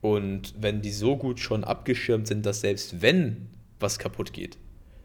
Und 0.00 0.54
wenn 0.60 0.82
die 0.82 0.90
so 0.90 1.16
gut 1.16 1.38
schon 1.38 1.62
abgeschirmt 1.64 2.26
sind, 2.26 2.44
dass 2.44 2.60
selbst 2.60 3.00
wenn 3.02 3.48
was 3.78 3.98
kaputt 3.98 4.32
geht, 4.32 4.58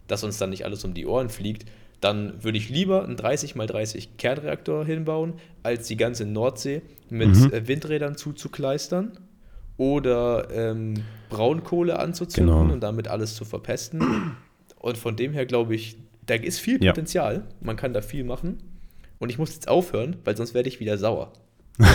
dass 0.07 0.23
uns 0.23 0.37
dann 0.37 0.49
nicht 0.49 0.65
alles 0.65 0.83
um 0.83 0.93
die 0.93 1.05
Ohren 1.05 1.29
fliegt, 1.29 1.65
dann 2.01 2.43
würde 2.43 2.57
ich 2.57 2.69
lieber 2.69 3.03
einen 3.03 3.15
30 3.17 3.55
mal 3.55 3.67
30 3.67 4.17
Kernreaktor 4.17 4.85
hinbauen, 4.85 5.33
als 5.63 5.87
die 5.87 5.97
ganze 5.97 6.25
Nordsee 6.25 6.81
mit 7.09 7.29
Mhm. 7.29 7.53
äh, 7.53 7.67
Windrädern 7.67 8.15
zuzukleistern 8.17 9.17
oder 9.77 10.47
ähm, 10.51 11.03
Braunkohle 11.29 11.99
anzuzünden 11.99 12.53
Genau. 12.59 12.73
und 12.73 12.81
damit 12.81 13.07
alles 13.07 13.35
zu 13.35 13.45
verpesten. 13.45 14.35
Und 14.79 14.97
von 14.97 15.15
dem 15.15 15.33
her 15.33 15.45
glaube 15.45 15.75
ich, 15.75 15.97
da 16.25 16.35
ist 16.35 16.59
viel 16.59 16.83
Ja. 16.83 16.91
Potenzial. 16.91 17.45
Man 17.61 17.75
kann 17.77 17.93
da 17.93 18.01
viel 18.01 18.23
machen. 18.23 18.57
Und 19.19 19.29
ich 19.29 19.37
muss 19.39 19.53
jetzt 19.55 19.67
aufhören, 19.67 20.17
weil 20.23 20.37
sonst 20.37 20.53
werde 20.53 20.69
ich 20.69 20.79
wieder 20.79 20.97
sauer. 20.97 21.33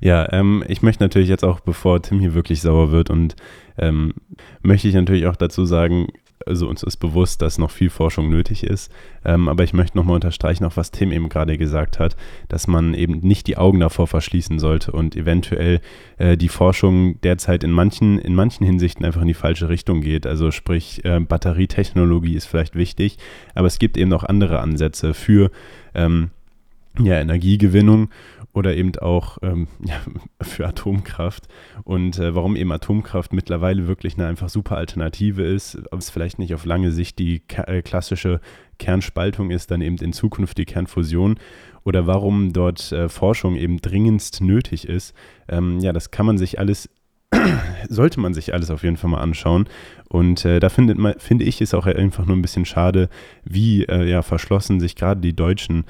Ja, 0.00 0.32
ähm, 0.32 0.64
ich 0.68 0.82
möchte 0.82 1.02
natürlich 1.02 1.28
jetzt 1.28 1.44
auch, 1.44 1.60
bevor 1.60 2.00
Tim 2.02 2.20
hier 2.20 2.34
wirklich 2.34 2.60
sauer 2.60 2.92
wird 2.92 3.10
und 3.10 3.34
ähm, 3.78 4.14
möchte 4.62 4.88
ich 4.88 4.94
natürlich 4.94 5.26
auch 5.26 5.36
dazu 5.36 5.64
sagen, 5.64 6.06
also 6.46 6.68
uns 6.68 6.84
ist 6.84 6.98
bewusst, 6.98 7.42
dass 7.42 7.58
noch 7.58 7.72
viel 7.72 7.90
Forschung 7.90 8.30
nötig 8.30 8.62
ist, 8.62 8.92
ähm, 9.24 9.48
aber 9.48 9.64
ich 9.64 9.72
möchte 9.72 9.98
nochmal 9.98 10.14
unterstreichen, 10.14 10.64
auch 10.64 10.76
was 10.76 10.92
Tim 10.92 11.10
eben 11.10 11.28
gerade 11.28 11.58
gesagt 11.58 11.98
hat, 11.98 12.16
dass 12.48 12.68
man 12.68 12.94
eben 12.94 13.18
nicht 13.20 13.48
die 13.48 13.56
Augen 13.56 13.80
davor 13.80 14.06
verschließen 14.06 14.60
sollte 14.60 14.92
und 14.92 15.16
eventuell 15.16 15.80
äh, 16.18 16.36
die 16.36 16.48
Forschung 16.48 17.20
derzeit 17.22 17.64
in 17.64 17.72
manchen, 17.72 18.18
in 18.20 18.36
manchen 18.36 18.64
Hinsichten 18.64 19.04
einfach 19.04 19.22
in 19.22 19.28
die 19.28 19.34
falsche 19.34 19.68
Richtung 19.68 20.00
geht. 20.00 20.26
Also 20.26 20.52
sprich, 20.52 21.04
äh, 21.04 21.18
Batterietechnologie 21.18 22.34
ist 22.34 22.46
vielleicht 22.46 22.76
wichtig, 22.76 23.18
aber 23.54 23.66
es 23.66 23.80
gibt 23.80 23.96
eben 23.96 24.10
noch 24.10 24.24
andere 24.24 24.60
Ansätze 24.60 25.12
für 25.12 25.50
ähm, 25.94 26.30
ja, 27.00 27.20
Energiegewinnung 27.20 28.10
oder 28.52 28.74
eben 28.76 28.96
auch 28.98 29.38
ähm, 29.42 29.68
ja, 29.84 29.96
für 30.42 30.66
Atomkraft. 30.66 31.48
Und 31.84 32.18
äh, 32.18 32.34
warum 32.34 32.56
eben 32.56 32.72
Atomkraft 32.72 33.32
mittlerweile 33.32 33.86
wirklich 33.86 34.14
eine 34.14 34.26
einfach 34.26 34.48
super 34.48 34.76
Alternative 34.76 35.42
ist, 35.42 35.78
ob 35.90 36.00
es 36.00 36.10
vielleicht 36.10 36.38
nicht 36.38 36.54
auf 36.54 36.64
lange 36.64 36.90
Sicht 36.92 37.18
die 37.18 37.42
äh, 37.66 37.82
klassische 37.82 38.40
Kernspaltung 38.78 39.50
ist, 39.50 39.70
dann 39.70 39.80
eben 39.80 39.96
in 39.96 40.12
Zukunft 40.12 40.58
die 40.58 40.64
Kernfusion 40.64 41.38
oder 41.84 42.06
warum 42.06 42.52
dort 42.52 42.92
äh, 42.92 43.08
Forschung 43.08 43.56
eben 43.56 43.78
dringendst 43.78 44.40
nötig 44.40 44.88
ist. 44.88 45.14
Ähm, 45.48 45.80
ja, 45.80 45.92
das 45.92 46.10
kann 46.10 46.26
man 46.26 46.38
sich 46.38 46.58
alles 46.58 46.88
sollte 47.88 48.20
man 48.20 48.32
sich 48.32 48.54
alles 48.54 48.70
auf 48.70 48.82
jeden 48.82 48.96
Fall 48.96 49.10
mal 49.10 49.20
anschauen. 49.20 49.68
Und 50.08 50.44
äh, 50.44 50.60
da 50.60 50.68
findet 50.68 50.98
man, 50.98 51.14
finde 51.18 51.44
ich 51.44 51.60
es 51.60 51.74
auch 51.74 51.86
einfach 51.86 52.24
nur 52.24 52.36
ein 52.36 52.42
bisschen 52.42 52.64
schade, 52.64 53.08
wie 53.44 53.84
äh, 53.84 54.08
ja, 54.08 54.22
verschlossen 54.22 54.80
sich 54.80 54.96
gerade 54.96 55.20
die 55.20 55.36
Deutschen 55.36 55.84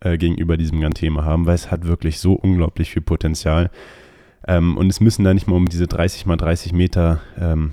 äh, 0.00 0.18
gegenüber 0.18 0.56
diesem 0.56 0.80
ganzen 0.80 1.00
Thema 1.00 1.24
haben, 1.24 1.46
weil 1.46 1.54
es 1.54 1.70
hat 1.70 1.86
wirklich 1.86 2.18
so 2.18 2.34
unglaublich 2.34 2.90
viel 2.90 3.02
Potenzial. 3.02 3.70
Ähm, 4.46 4.76
und 4.76 4.88
es 4.88 5.00
müssen 5.00 5.24
da 5.24 5.34
nicht 5.34 5.46
mal 5.46 5.56
um 5.56 5.68
diese 5.68 5.86
30 5.86 6.26
mal 6.26 6.36
30 6.36 6.72
Meter 6.72 7.20
ähm, 7.38 7.72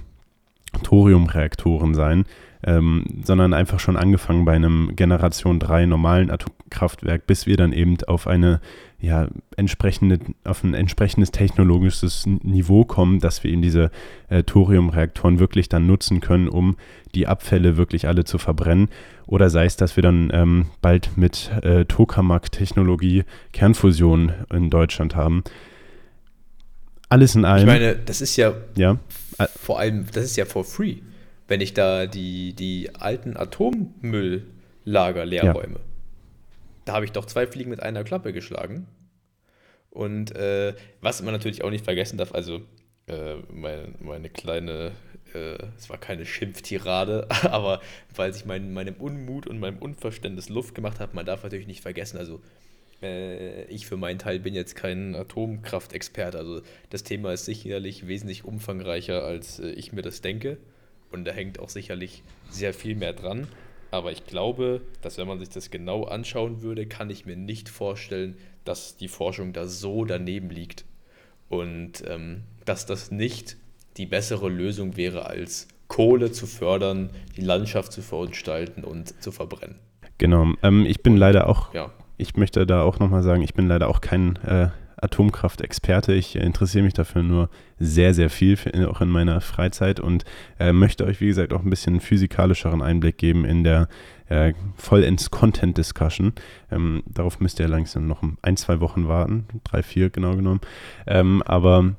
Thoriumreaktoren 0.84 1.94
sein, 1.94 2.26
ähm, 2.64 3.06
sondern 3.24 3.54
einfach 3.54 3.80
schon 3.80 3.98
angefangen 3.98 4.46
bei 4.46 4.54
einem 4.54 4.96
Generation 4.96 5.60
3 5.60 5.86
normalen 5.86 6.32
Atomkraftwerk, 6.32 7.28
bis 7.28 7.46
wir 7.46 7.56
dann 7.56 7.72
eben 7.72 7.98
auf 8.08 8.28
eine 8.28 8.60
ja, 9.00 9.28
entsprechende, 9.56 10.20
auf 10.44 10.64
ein 10.64 10.74
entsprechendes 10.74 11.32
technologisches 11.32 12.26
Niveau 12.26 12.84
kommen, 12.84 13.20
dass 13.20 13.44
wir 13.44 13.52
eben 13.52 13.62
diese 13.62 13.92
äh, 14.28 14.44
Thoriumreaktoren 14.44 15.40
wirklich 15.40 15.70
dann 15.70 15.86
nutzen 15.86 16.20
können, 16.20 16.50
um 16.50 16.78
die 17.14 17.28
Abfälle 17.28 17.78
wirklich 17.78 18.08
alle 18.08 18.24
zu 18.24 18.38
verbrennen. 18.38 18.90
Oder 19.28 19.50
sei 19.50 19.66
es, 19.66 19.76
dass 19.76 19.96
wir 19.96 20.04
dann 20.04 20.30
ähm, 20.34 20.68
bald 20.82 21.18
mit 21.18 21.52
äh, 21.62 21.86
Tokamak-Technologie 21.86 23.26
Kernfusion 23.52 24.32
in 24.52 24.70
Deutschland 24.70 25.16
haben. 25.16 25.44
Alles 27.10 27.36
in 27.36 27.42
Ich 27.42 27.48
allem. 27.48 27.66
meine, 27.68 27.96
das 27.96 28.22
ist 28.22 28.38
ja 28.38 28.54
ja, 28.76 28.98
vor 29.60 29.80
allem, 29.80 30.06
das 30.12 30.24
ist 30.26 30.38
ja 30.38 30.46
for 30.46 30.64
free, 30.64 30.98
wenn 31.48 31.62
ich 31.62 31.74
da 31.74 32.06
die, 32.08 32.54
die 32.54 32.90
alten 32.96 33.38
Atommülllager 33.38 35.26
leer 35.26 35.44
Ja. 35.44 35.54
Da 36.86 36.94
habe 36.94 37.06
ich 37.06 37.12
doch 37.12 37.26
zwei 37.26 37.48
Fliegen 37.48 37.70
mit 37.70 37.84
einer 37.84 38.04
Klappe 38.06 38.32
geschlagen. 38.32 38.88
Und 39.90 40.36
äh, 40.36 40.74
was 41.02 41.22
man 41.22 41.34
natürlich 41.34 41.64
auch 41.64 41.70
nicht 41.70 41.84
vergessen 41.84 42.18
darf, 42.18 42.34
also 42.34 42.62
äh, 43.08 43.36
meine, 43.52 43.94
meine 44.00 44.30
kleine, 44.30 44.92
äh, 45.34 45.58
es 45.78 45.90
war 45.90 45.98
keine 45.98 46.26
Schimpftirade, 46.26 47.28
aber 47.44 47.82
weil 48.16 48.32
ich 48.32 48.46
mein, 48.46 48.74
meinem 48.74 48.96
Unmut 48.96 49.48
und 49.48 49.60
meinem 49.60 49.78
Unverständnis 49.80 50.50
Luft 50.50 50.76
gemacht 50.76 51.00
habe, 51.00 51.16
man 51.16 51.26
darf 51.26 51.44
natürlich 51.44 51.68
nicht 51.68 51.82
vergessen, 51.82 52.18
also 52.18 52.42
äh, 53.02 53.66
ich 53.66 53.88
für 53.88 53.98
meinen 53.98 54.20
Teil 54.20 54.40
bin 54.40 54.54
jetzt 54.54 54.76
kein 54.76 55.16
Atomkraftexperte, 55.16 56.38
also 56.38 56.62
das 56.90 57.04
Thema 57.04 57.34
ist 57.34 57.46
sicherlich 57.46 58.08
wesentlich 58.08 58.44
umfangreicher, 58.44 59.24
als 59.24 59.60
äh, 59.60 59.70
ich 59.70 59.94
mir 59.94 60.02
das 60.02 60.22
denke. 60.22 60.58
Und 61.10 61.24
da 61.26 61.32
hängt 61.32 61.60
auch 61.60 61.70
sicherlich 61.70 62.22
sehr 62.50 62.74
viel 62.74 62.96
mehr 62.96 63.14
dran. 63.14 63.48
Aber 63.92 64.12
ich 64.12 64.26
glaube, 64.26 64.82
dass 65.02 65.18
wenn 65.18 65.28
man 65.28 65.40
sich 65.40 65.50
das 65.50 65.72
genau 65.72 66.04
anschauen 66.04 66.62
würde, 66.62 66.86
kann 66.86 67.10
ich 67.10 67.26
mir 67.26 67.38
nicht 67.38 67.70
vorstellen, 67.70 68.36
dass 68.66 68.98
die 68.98 69.08
Forschung 69.08 69.54
da 69.54 69.68
so 69.68 70.04
daneben 70.04 70.50
liegt. 70.50 70.84
Und 71.50 72.04
ähm, 72.08 72.44
dass 72.66 72.86
das 72.86 73.12
nicht 73.12 73.58
die 73.98 74.06
bessere 74.06 74.50
Lösung 74.50 74.98
wäre, 74.98 75.26
als 75.28 75.68
Kohle 75.88 76.32
zu 76.32 76.46
fördern, 76.48 77.10
die 77.38 77.42
Landschaft 77.42 77.92
zu 77.94 78.02
verunstalten 78.02 78.84
und 78.84 79.22
zu 79.24 79.32
verbrennen. 79.32 79.80
genau. 80.18 80.54
Ähm, 80.64 80.86
ich 80.86 81.02
bin 81.02 81.16
leider 81.16 81.48
auch 81.48 81.74
Ja. 81.74 81.92
ich 82.18 82.36
möchte 82.36 82.66
da 82.66 82.82
auch 82.82 83.00
nochmal 83.00 83.24
sagen, 83.24 83.42
ich 83.42 83.54
bin 83.54 83.68
leider 83.68 83.88
auch 83.88 84.02
kein 84.02 84.36
äh, 84.38 84.70
Atomkraftexperte. 84.98 86.14
Ich 86.14 86.36
interessiere 86.36 86.84
mich 86.84 86.94
dafür 86.94 87.24
nur 87.24 87.50
sehr, 87.80 88.14
sehr 88.14 88.30
viel, 88.30 88.58
für, 88.58 88.90
auch 88.90 89.02
in 89.02 89.10
meiner 89.10 89.42
Freizeit 89.42 90.00
und 90.00 90.26
äh, 90.60 90.74
möchte 90.74 91.06
euch, 91.06 91.22
wie 91.22 91.28
gesagt, 91.28 91.54
auch 91.54 91.64
ein 91.64 91.70
bisschen 91.70 92.00
physikalischeren 92.00 92.82
Einblick 92.82 93.18
geben 93.18 93.46
in 93.46 93.64
der 93.64 93.88
äh, 94.30 94.54
vollends 94.76 95.32
Content 95.32 95.78
Discussion. 95.78 96.34
Ähm, 96.72 97.04
darauf 97.06 97.40
müsst 97.40 97.60
ihr 97.60 97.68
langsam 97.68 98.08
noch 98.08 98.24
ein, 98.42 98.58
zwei 98.58 98.80
Wochen 98.80 99.08
warten, 99.08 99.46
drei, 99.64 99.84
vier 99.84 100.10
genau 100.10 100.36
genommen. 100.36 100.62
Ähm, 101.06 101.44
aber 101.44 101.96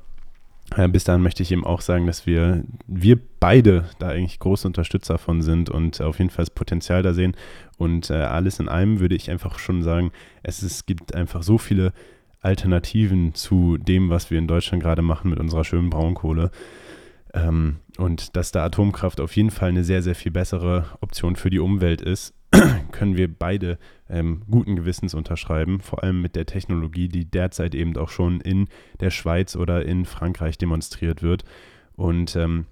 äh, 0.75 0.87
bis 0.87 1.03
dahin 1.03 1.23
möchte 1.23 1.41
ich 1.41 1.51
eben 1.51 1.65
auch 1.65 1.81
sagen, 1.81 2.05
dass 2.05 2.25
wir, 2.25 2.63
wir 2.85 3.17
beide 3.39 3.85
da 3.97 4.09
eigentlich 4.09 4.39
große 4.39 4.67
Unterstützer 4.67 5.17
von 5.17 5.41
sind 5.41 5.69
und 5.69 5.99
auf 6.01 6.19
jeden 6.19 6.29
Fall 6.29 6.43
das 6.43 6.53
Potenzial 6.53 7.01
da 7.01 7.13
sehen. 7.13 7.35
Und 7.77 8.09
äh, 8.09 8.15
alles 8.15 8.59
in 8.59 8.69
allem 8.69 8.99
würde 8.99 9.15
ich 9.15 9.31
einfach 9.31 9.57
schon 9.57 9.81
sagen, 9.81 10.11
es, 10.43 10.61
es 10.61 10.85
gibt 10.85 11.15
einfach 11.15 11.43
so 11.43 11.57
viele 11.57 11.93
Alternativen 12.41 13.33
zu 13.33 13.77
dem, 13.77 14.09
was 14.09 14.31
wir 14.31 14.37
in 14.39 14.47
Deutschland 14.47 14.81
gerade 14.81 15.01
machen 15.01 15.29
mit 15.29 15.39
unserer 15.39 15.63
schönen 15.63 15.89
Braunkohle. 15.89 16.51
Ähm, 17.33 17.77
und 17.97 18.35
dass 18.35 18.51
da 18.51 18.65
Atomkraft 18.65 19.19
auf 19.21 19.35
jeden 19.35 19.51
Fall 19.51 19.69
eine 19.69 19.83
sehr, 19.83 20.01
sehr 20.01 20.15
viel 20.15 20.31
bessere 20.31 20.85
Option 21.01 21.35
für 21.35 21.49
die 21.49 21.59
Umwelt 21.59 22.01
ist, 22.01 22.33
können 22.91 23.17
wir 23.17 23.31
beide 23.31 23.77
ähm, 24.09 24.41
guten 24.49 24.75
Gewissens 24.75 25.13
unterschreiben, 25.13 25.79
vor 25.79 26.03
allem 26.03 26.21
mit 26.21 26.35
der 26.35 26.45
Technologie, 26.45 27.07
die 27.07 27.25
derzeit 27.25 27.75
eben 27.75 27.95
auch 27.97 28.09
schon 28.09 28.41
in 28.41 28.67
der 28.99 29.11
Schweiz 29.11 29.55
oder 29.55 29.85
in 29.85 30.05
Frankreich 30.05 30.57
demonstriert 30.57 31.21
wird. 31.21 31.43
Und 31.95 32.35
ähm, 32.35 32.65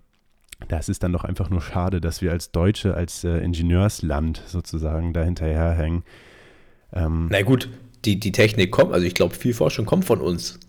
das 0.68 0.90
ist 0.90 1.04
dann 1.04 1.14
doch 1.14 1.24
einfach 1.24 1.50
nur 1.50 1.62
schade, 1.62 2.02
dass 2.02 2.22
wir 2.22 2.32
als 2.32 2.52
Deutsche, 2.52 2.96
als 2.96 3.24
äh, 3.24 3.38
Ingenieursland 3.40 4.42
sozusagen 4.48 5.14
da 5.14 5.24
hinterherhängen. 5.24 6.04
Ähm, 6.94 7.28
Na 7.30 7.42
gut, 7.44 7.70
die, 8.06 8.20
die 8.20 8.32
Technik 8.32 8.72
kommt, 8.72 8.94
also 8.94 9.06
ich 9.06 9.16
glaube, 9.16 9.36
viel 9.36 9.54
Forschung 9.54 9.86
kommt 9.86 10.06
von 10.06 10.22
uns. 10.22 10.60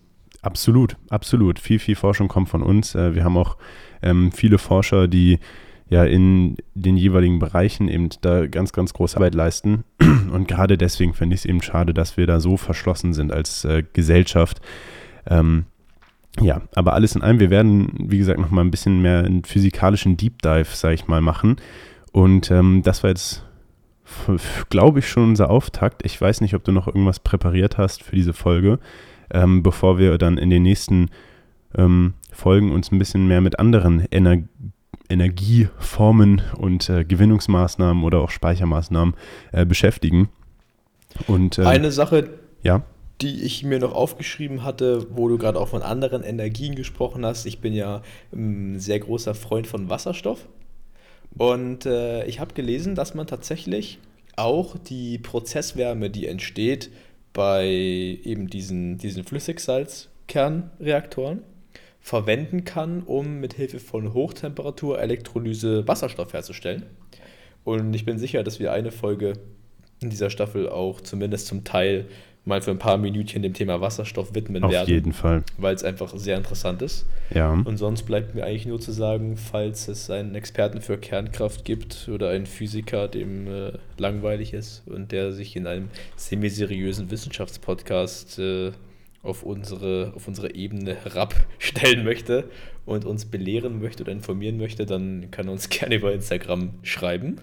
Absolut, 0.41 0.95
absolut. 1.09 1.59
Viel, 1.59 1.79
viel 1.79 1.95
Forschung 1.95 2.27
kommt 2.27 2.49
von 2.49 2.63
uns. 2.63 2.95
Äh, 2.95 3.13
wir 3.13 3.23
haben 3.23 3.37
auch 3.37 3.57
ähm, 4.01 4.31
viele 4.31 4.57
Forscher, 4.57 5.07
die 5.07 5.39
ja 5.89 6.05
in 6.05 6.55
den 6.75 6.97
jeweiligen 6.97 7.39
Bereichen 7.39 7.87
eben 7.87 8.09
da 8.21 8.47
ganz, 8.47 8.71
ganz 8.71 8.93
große 8.93 9.17
Arbeit 9.17 9.35
leisten. 9.35 9.83
Und 9.99 10.47
gerade 10.47 10.77
deswegen 10.77 11.13
finde 11.13 11.33
ich 11.33 11.41
es 11.41 11.45
eben 11.45 11.61
schade, 11.61 11.93
dass 11.93 12.15
wir 12.15 12.27
da 12.27 12.39
so 12.39 12.57
verschlossen 12.57 13.13
sind 13.13 13.33
als 13.33 13.65
äh, 13.65 13.83
Gesellschaft. 13.91 14.61
Ähm, 15.27 15.65
ja, 16.39 16.61
aber 16.75 16.93
alles 16.93 17.15
in 17.15 17.21
allem, 17.21 17.39
wir 17.39 17.49
werden, 17.49 17.91
wie 17.97 18.19
gesagt, 18.19 18.39
nochmal 18.39 18.63
ein 18.63 18.71
bisschen 18.71 19.01
mehr 19.01 19.19
einen 19.19 19.43
physikalischen 19.43 20.15
Deep 20.15 20.41
Dive, 20.41 20.67
sage 20.71 20.93
ich 20.93 21.07
mal, 21.07 21.21
machen. 21.21 21.57
Und 22.11 22.49
ähm, 22.51 22.81
das 22.83 23.03
war 23.03 23.09
jetzt, 23.09 23.43
glaube 24.69 24.99
ich, 24.99 25.09
schon 25.09 25.29
unser 25.29 25.49
Auftakt. 25.49 26.05
Ich 26.05 26.19
weiß 26.19 26.41
nicht, 26.41 26.55
ob 26.55 26.63
du 26.63 26.71
noch 26.71 26.87
irgendwas 26.87 27.19
präpariert 27.19 27.77
hast 27.77 28.03
für 28.03 28.15
diese 28.15 28.33
Folge, 28.33 28.79
ähm, 29.31 29.63
bevor 29.63 29.97
wir 29.97 30.17
dann 30.17 30.37
in 30.37 30.49
den 30.49 30.63
nächsten 30.63 31.09
ähm, 31.77 32.13
Folgen 32.31 32.71
uns 32.71 32.91
ein 32.91 32.99
bisschen 32.99 33.27
mehr 33.27 33.41
mit 33.41 33.59
anderen 33.59 34.11
Ener 34.11 34.37
Energieformen 35.09 36.43
und 36.57 36.87
äh, 36.87 37.03
Gewinnungsmaßnahmen 37.03 38.03
oder 38.03 38.19
auch 38.19 38.29
Speichermaßnahmen 38.29 39.15
äh, 39.51 39.65
beschäftigen. 39.65 40.29
Und, 41.25 41.57
äh, 41.57 41.65
Eine 41.65 41.91
Sache, 41.91 42.29
ja? 42.61 42.83
die 43.21 43.43
ich 43.43 43.63
mir 43.63 43.79
noch 43.79 43.93
aufgeschrieben 43.93 44.63
hatte, 44.63 45.07
wo 45.09 45.27
du 45.27 45.37
gerade 45.37 45.59
auch 45.59 45.67
von 45.67 45.81
anderen 45.81 46.23
Energien 46.23 46.75
gesprochen 46.75 47.25
hast. 47.25 47.45
Ich 47.45 47.59
bin 47.59 47.73
ja 47.73 48.01
ein 48.31 48.79
sehr 48.79 48.99
großer 48.99 49.33
Freund 49.33 49.67
von 49.67 49.89
Wasserstoff. 49.89 50.47
Und 51.37 51.85
äh, 51.85 52.25
ich 52.25 52.39
habe 52.39 52.53
gelesen, 52.53 52.95
dass 52.95 53.13
man 53.13 53.27
tatsächlich 53.27 53.99
auch 54.35 54.77
die 54.77 55.17
Prozesswärme, 55.17 56.09
die 56.09 56.27
entsteht 56.27 56.89
bei 57.33 57.67
eben 57.67 58.49
diesen, 58.49 58.97
diesen 58.97 59.23
Flüssigsalzkernreaktoren, 59.23 61.43
verwenden 62.01 62.63
kann, 62.63 63.03
um 63.03 63.39
mit 63.39 63.53
Hilfe 63.53 63.79
von 63.79 64.13
Hochtemperatur-Elektrolyse 64.13 65.87
Wasserstoff 65.87 66.33
herzustellen. 66.33 66.85
Und 67.63 67.93
ich 67.93 68.05
bin 68.05 68.17
sicher, 68.17 68.43
dass 68.43 68.59
wir 68.59 68.71
eine 68.71 68.91
Folge 68.91 69.33
in 70.01 70.09
dieser 70.09 70.29
Staffel 70.29 70.69
auch 70.69 71.01
zumindest 71.01 71.47
zum 71.47 71.65
Teil 71.65 72.07
mal 72.49 72.61
für 72.61 72.71
ein 72.71 72.79
paar 72.79 72.97
Minütchen 72.97 73.41
dem 73.41 73.53
Thema 73.53 73.79
Wasserstoff 73.79 74.35
widmen 74.35 74.63
Auf 74.63 74.71
werden. 74.71 74.83
Auf 74.83 74.89
jeden 74.89 75.13
Fall. 75.13 75.43
Weil 75.57 75.73
es 75.73 75.85
einfach 75.85 76.13
sehr 76.17 76.35
interessant 76.35 76.81
ist. 76.81 77.05
Ja. 77.33 77.51
Und 77.51 77.77
sonst 77.77 78.03
bleibt 78.03 78.35
mir 78.35 78.43
eigentlich 78.43 78.65
nur 78.65 78.81
zu 78.81 78.91
sagen, 78.91 79.37
falls 79.37 79.87
es 79.87 80.09
einen 80.09 80.35
Experten 80.35 80.81
für 80.81 80.97
Kernkraft 80.97 81.63
gibt 81.63 82.09
oder 82.13 82.29
einen 82.29 82.45
Physiker, 82.45 83.07
dem 83.07 83.47
äh, 83.47 83.71
langweilig 83.97 84.53
ist 84.53 84.83
und 84.87 85.13
der 85.13 85.31
sich 85.31 85.55
in 85.55 85.67
einem 85.67 85.89
semi-seriösen 86.17 87.09
Wissenschaftspodcast 87.09 88.39
äh, 88.39 88.71
auf 89.21 89.43
unsere, 89.43 90.13
auf 90.15 90.27
unsere 90.27 90.55
Ebene 90.55 90.95
herabstellen 90.95 92.03
möchte 92.03 92.45
und 92.85 93.05
uns 93.05 93.25
belehren 93.25 93.81
möchte 93.81 94.03
oder 94.03 94.11
informieren 94.11 94.57
möchte, 94.57 94.85
dann 94.85 95.29
kann 95.31 95.47
er 95.47 95.53
uns 95.53 95.69
gerne 95.69 95.95
über 95.95 96.13
Instagram 96.13 96.71
schreiben. 96.83 97.37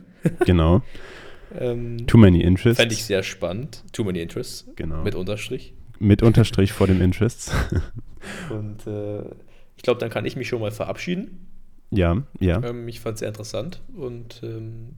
Genau. 0.45 0.83
Ähm, 1.59 2.07
Too 2.07 2.19
many 2.19 2.41
interests. 2.41 2.81
Fände 2.81 2.95
ich 2.95 3.05
sehr 3.05 3.23
spannend. 3.23 3.85
Too 3.93 4.05
many 4.05 4.21
interests. 4.21 4.67
Genau. 4.77 5.03
Mit 5.03 5.15
Unterstrich. 5.15 5.75
Mit 5.99 6.23
Unterstrich 6.23 6.73
vor 6.73 6.87
dem 6.87 7.01
Interests. 7.01 7.53
und 8.51 8.87
äh, 8.87 9.23
ich 9.77 9.83
glaube, 9.83 10.01
dann 10.01 10.11
kann 10.11 10.25
ich 10.25 10.37
mich 10.37 10.49
schon 10.49 10.61
mal 10.61 10.71
verabschieden. 10.71 11.47
Ja, 11.91 12.23
ja. 12.41 12.63
Ähm, 12.63 12.89
ich 12.89 13.01
fand 13.01 13.15
es 13.15 13.21
sehr 13.21 13.29
interessant 13.29 13.81
und 13.97 14.41
ähm, 14.43 14.95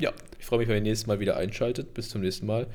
ja, 0.00 0.12
ich 0.38 0.46
freue 0.46 0.60
mich, 0.60 0.68
wenn 0.68 0.76
ihr 0.76 0.82
nächstes 0.82 1.06
Mal 1.06 1.20
wieder 1.20 1.36
einschaltet. 1.36 1.92
Bis 1.94 2.08
zum 2.08 2.22
nächsten 2.22 2.46
Mal 2.46 2.66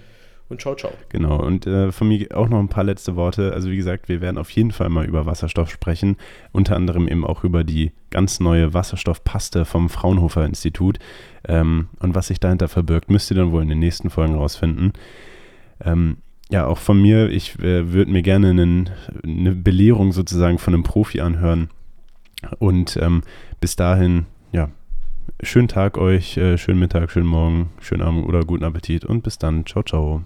und 0.48 0.62
ciao, 0.62 0.76
ciao. 0.76 0.92
Genau, 1.10 1.42
und 1.42 1.66
äh, 1.66 1.92
von 1.92 2.08
mir 2.08 2.28
auch 2.36 2.48
noch 2.48 2.60
ein 2.60 2.70
paar 2.70 2.84
letzte 2.84 3.16
Worte. 3.16 3.54
Also 3.54 3.72
wie 3.72 3.78
gesagt, 3.78 4.10
wir 4.10 4.22
werden 4.22 4.38
auf 4.38 4.52
jeden 4.52 4.72
Fall 4.72 4.90
mal 4.90 5.06
über 5.06 5.26
Wasserstoff 5.26 5.72
sprechen, 5.72 6.18
unter 6.52 6.76
anderem 6.76 7.08
eben 7.08 7.26
auch 7.26 7.44
über 7.44 7.64
die 7.64 7.92
ganz 8.12 8.40
neue 8.40 8.74
Wasserstoffpaste 8.74 9.66
vom 9.66 9.90
Fraunhofer 9.90 10.46
Institut. 10.46 11.00
Ähm, 11.48 11.90
und 12.00 12.16
was 12.16 12.28
sich 12.28 12.40
dahinter 12.40 12.68
verbirgt, 12.68 13.10
müsst 13.10 13.32
ihr 13.32 13.38
dann 13.38 13.52
wohl 13.52 13.62
in 13.62 13.70
den 13.70 13.80
nächsten 13.80 14.10
Folgen 14.10 14.36
rausfinden. 14.36 14.94
Ähm, 15.84 16.18
ja, 16.50 16.68
auch 16.68 16.78
von 16.78 17.02
mir, 17.02 17.30
ich 17.30 17.58
äh, 17.60 17.92
würde 17.92 18.12
mir 18.12 18.22
gerne 18.22 18.52
einen, 18.52 18.90
eine 19.24 19.56
Belehrung 19.56 20.12
sozusagen 20.12 20.60
von 20.60 20.74
einem 20.74 20.84
Profi 20.84 21.22
anhören. 21.22 21.70
Und 22.60 22.98
ähm, 22.98 23.24
bis 23.60 23.76
dahin, 23.76 24.26
ja, 24.52 24.70
schönen 25.42 25.68
Tag 25.68 25.98
euch, 25.98 26.38
äh, 26.38 26.58
schönen 26.58 26.80
Mittag, 26.80 27.10
schönen 27.12 27.28
Morgen, 27.28 27.70
schönen 27.80 28.04
Abend 28.04 28.26
oder 28.26 28.42
guten 28.42 28.64
Appetit 28.64 29.06
und 29.06 29.24
bis 29.24 29.40
dann. 29.40 29.66
Ciao, 29.66 29.84
ciao. 29.84 30.24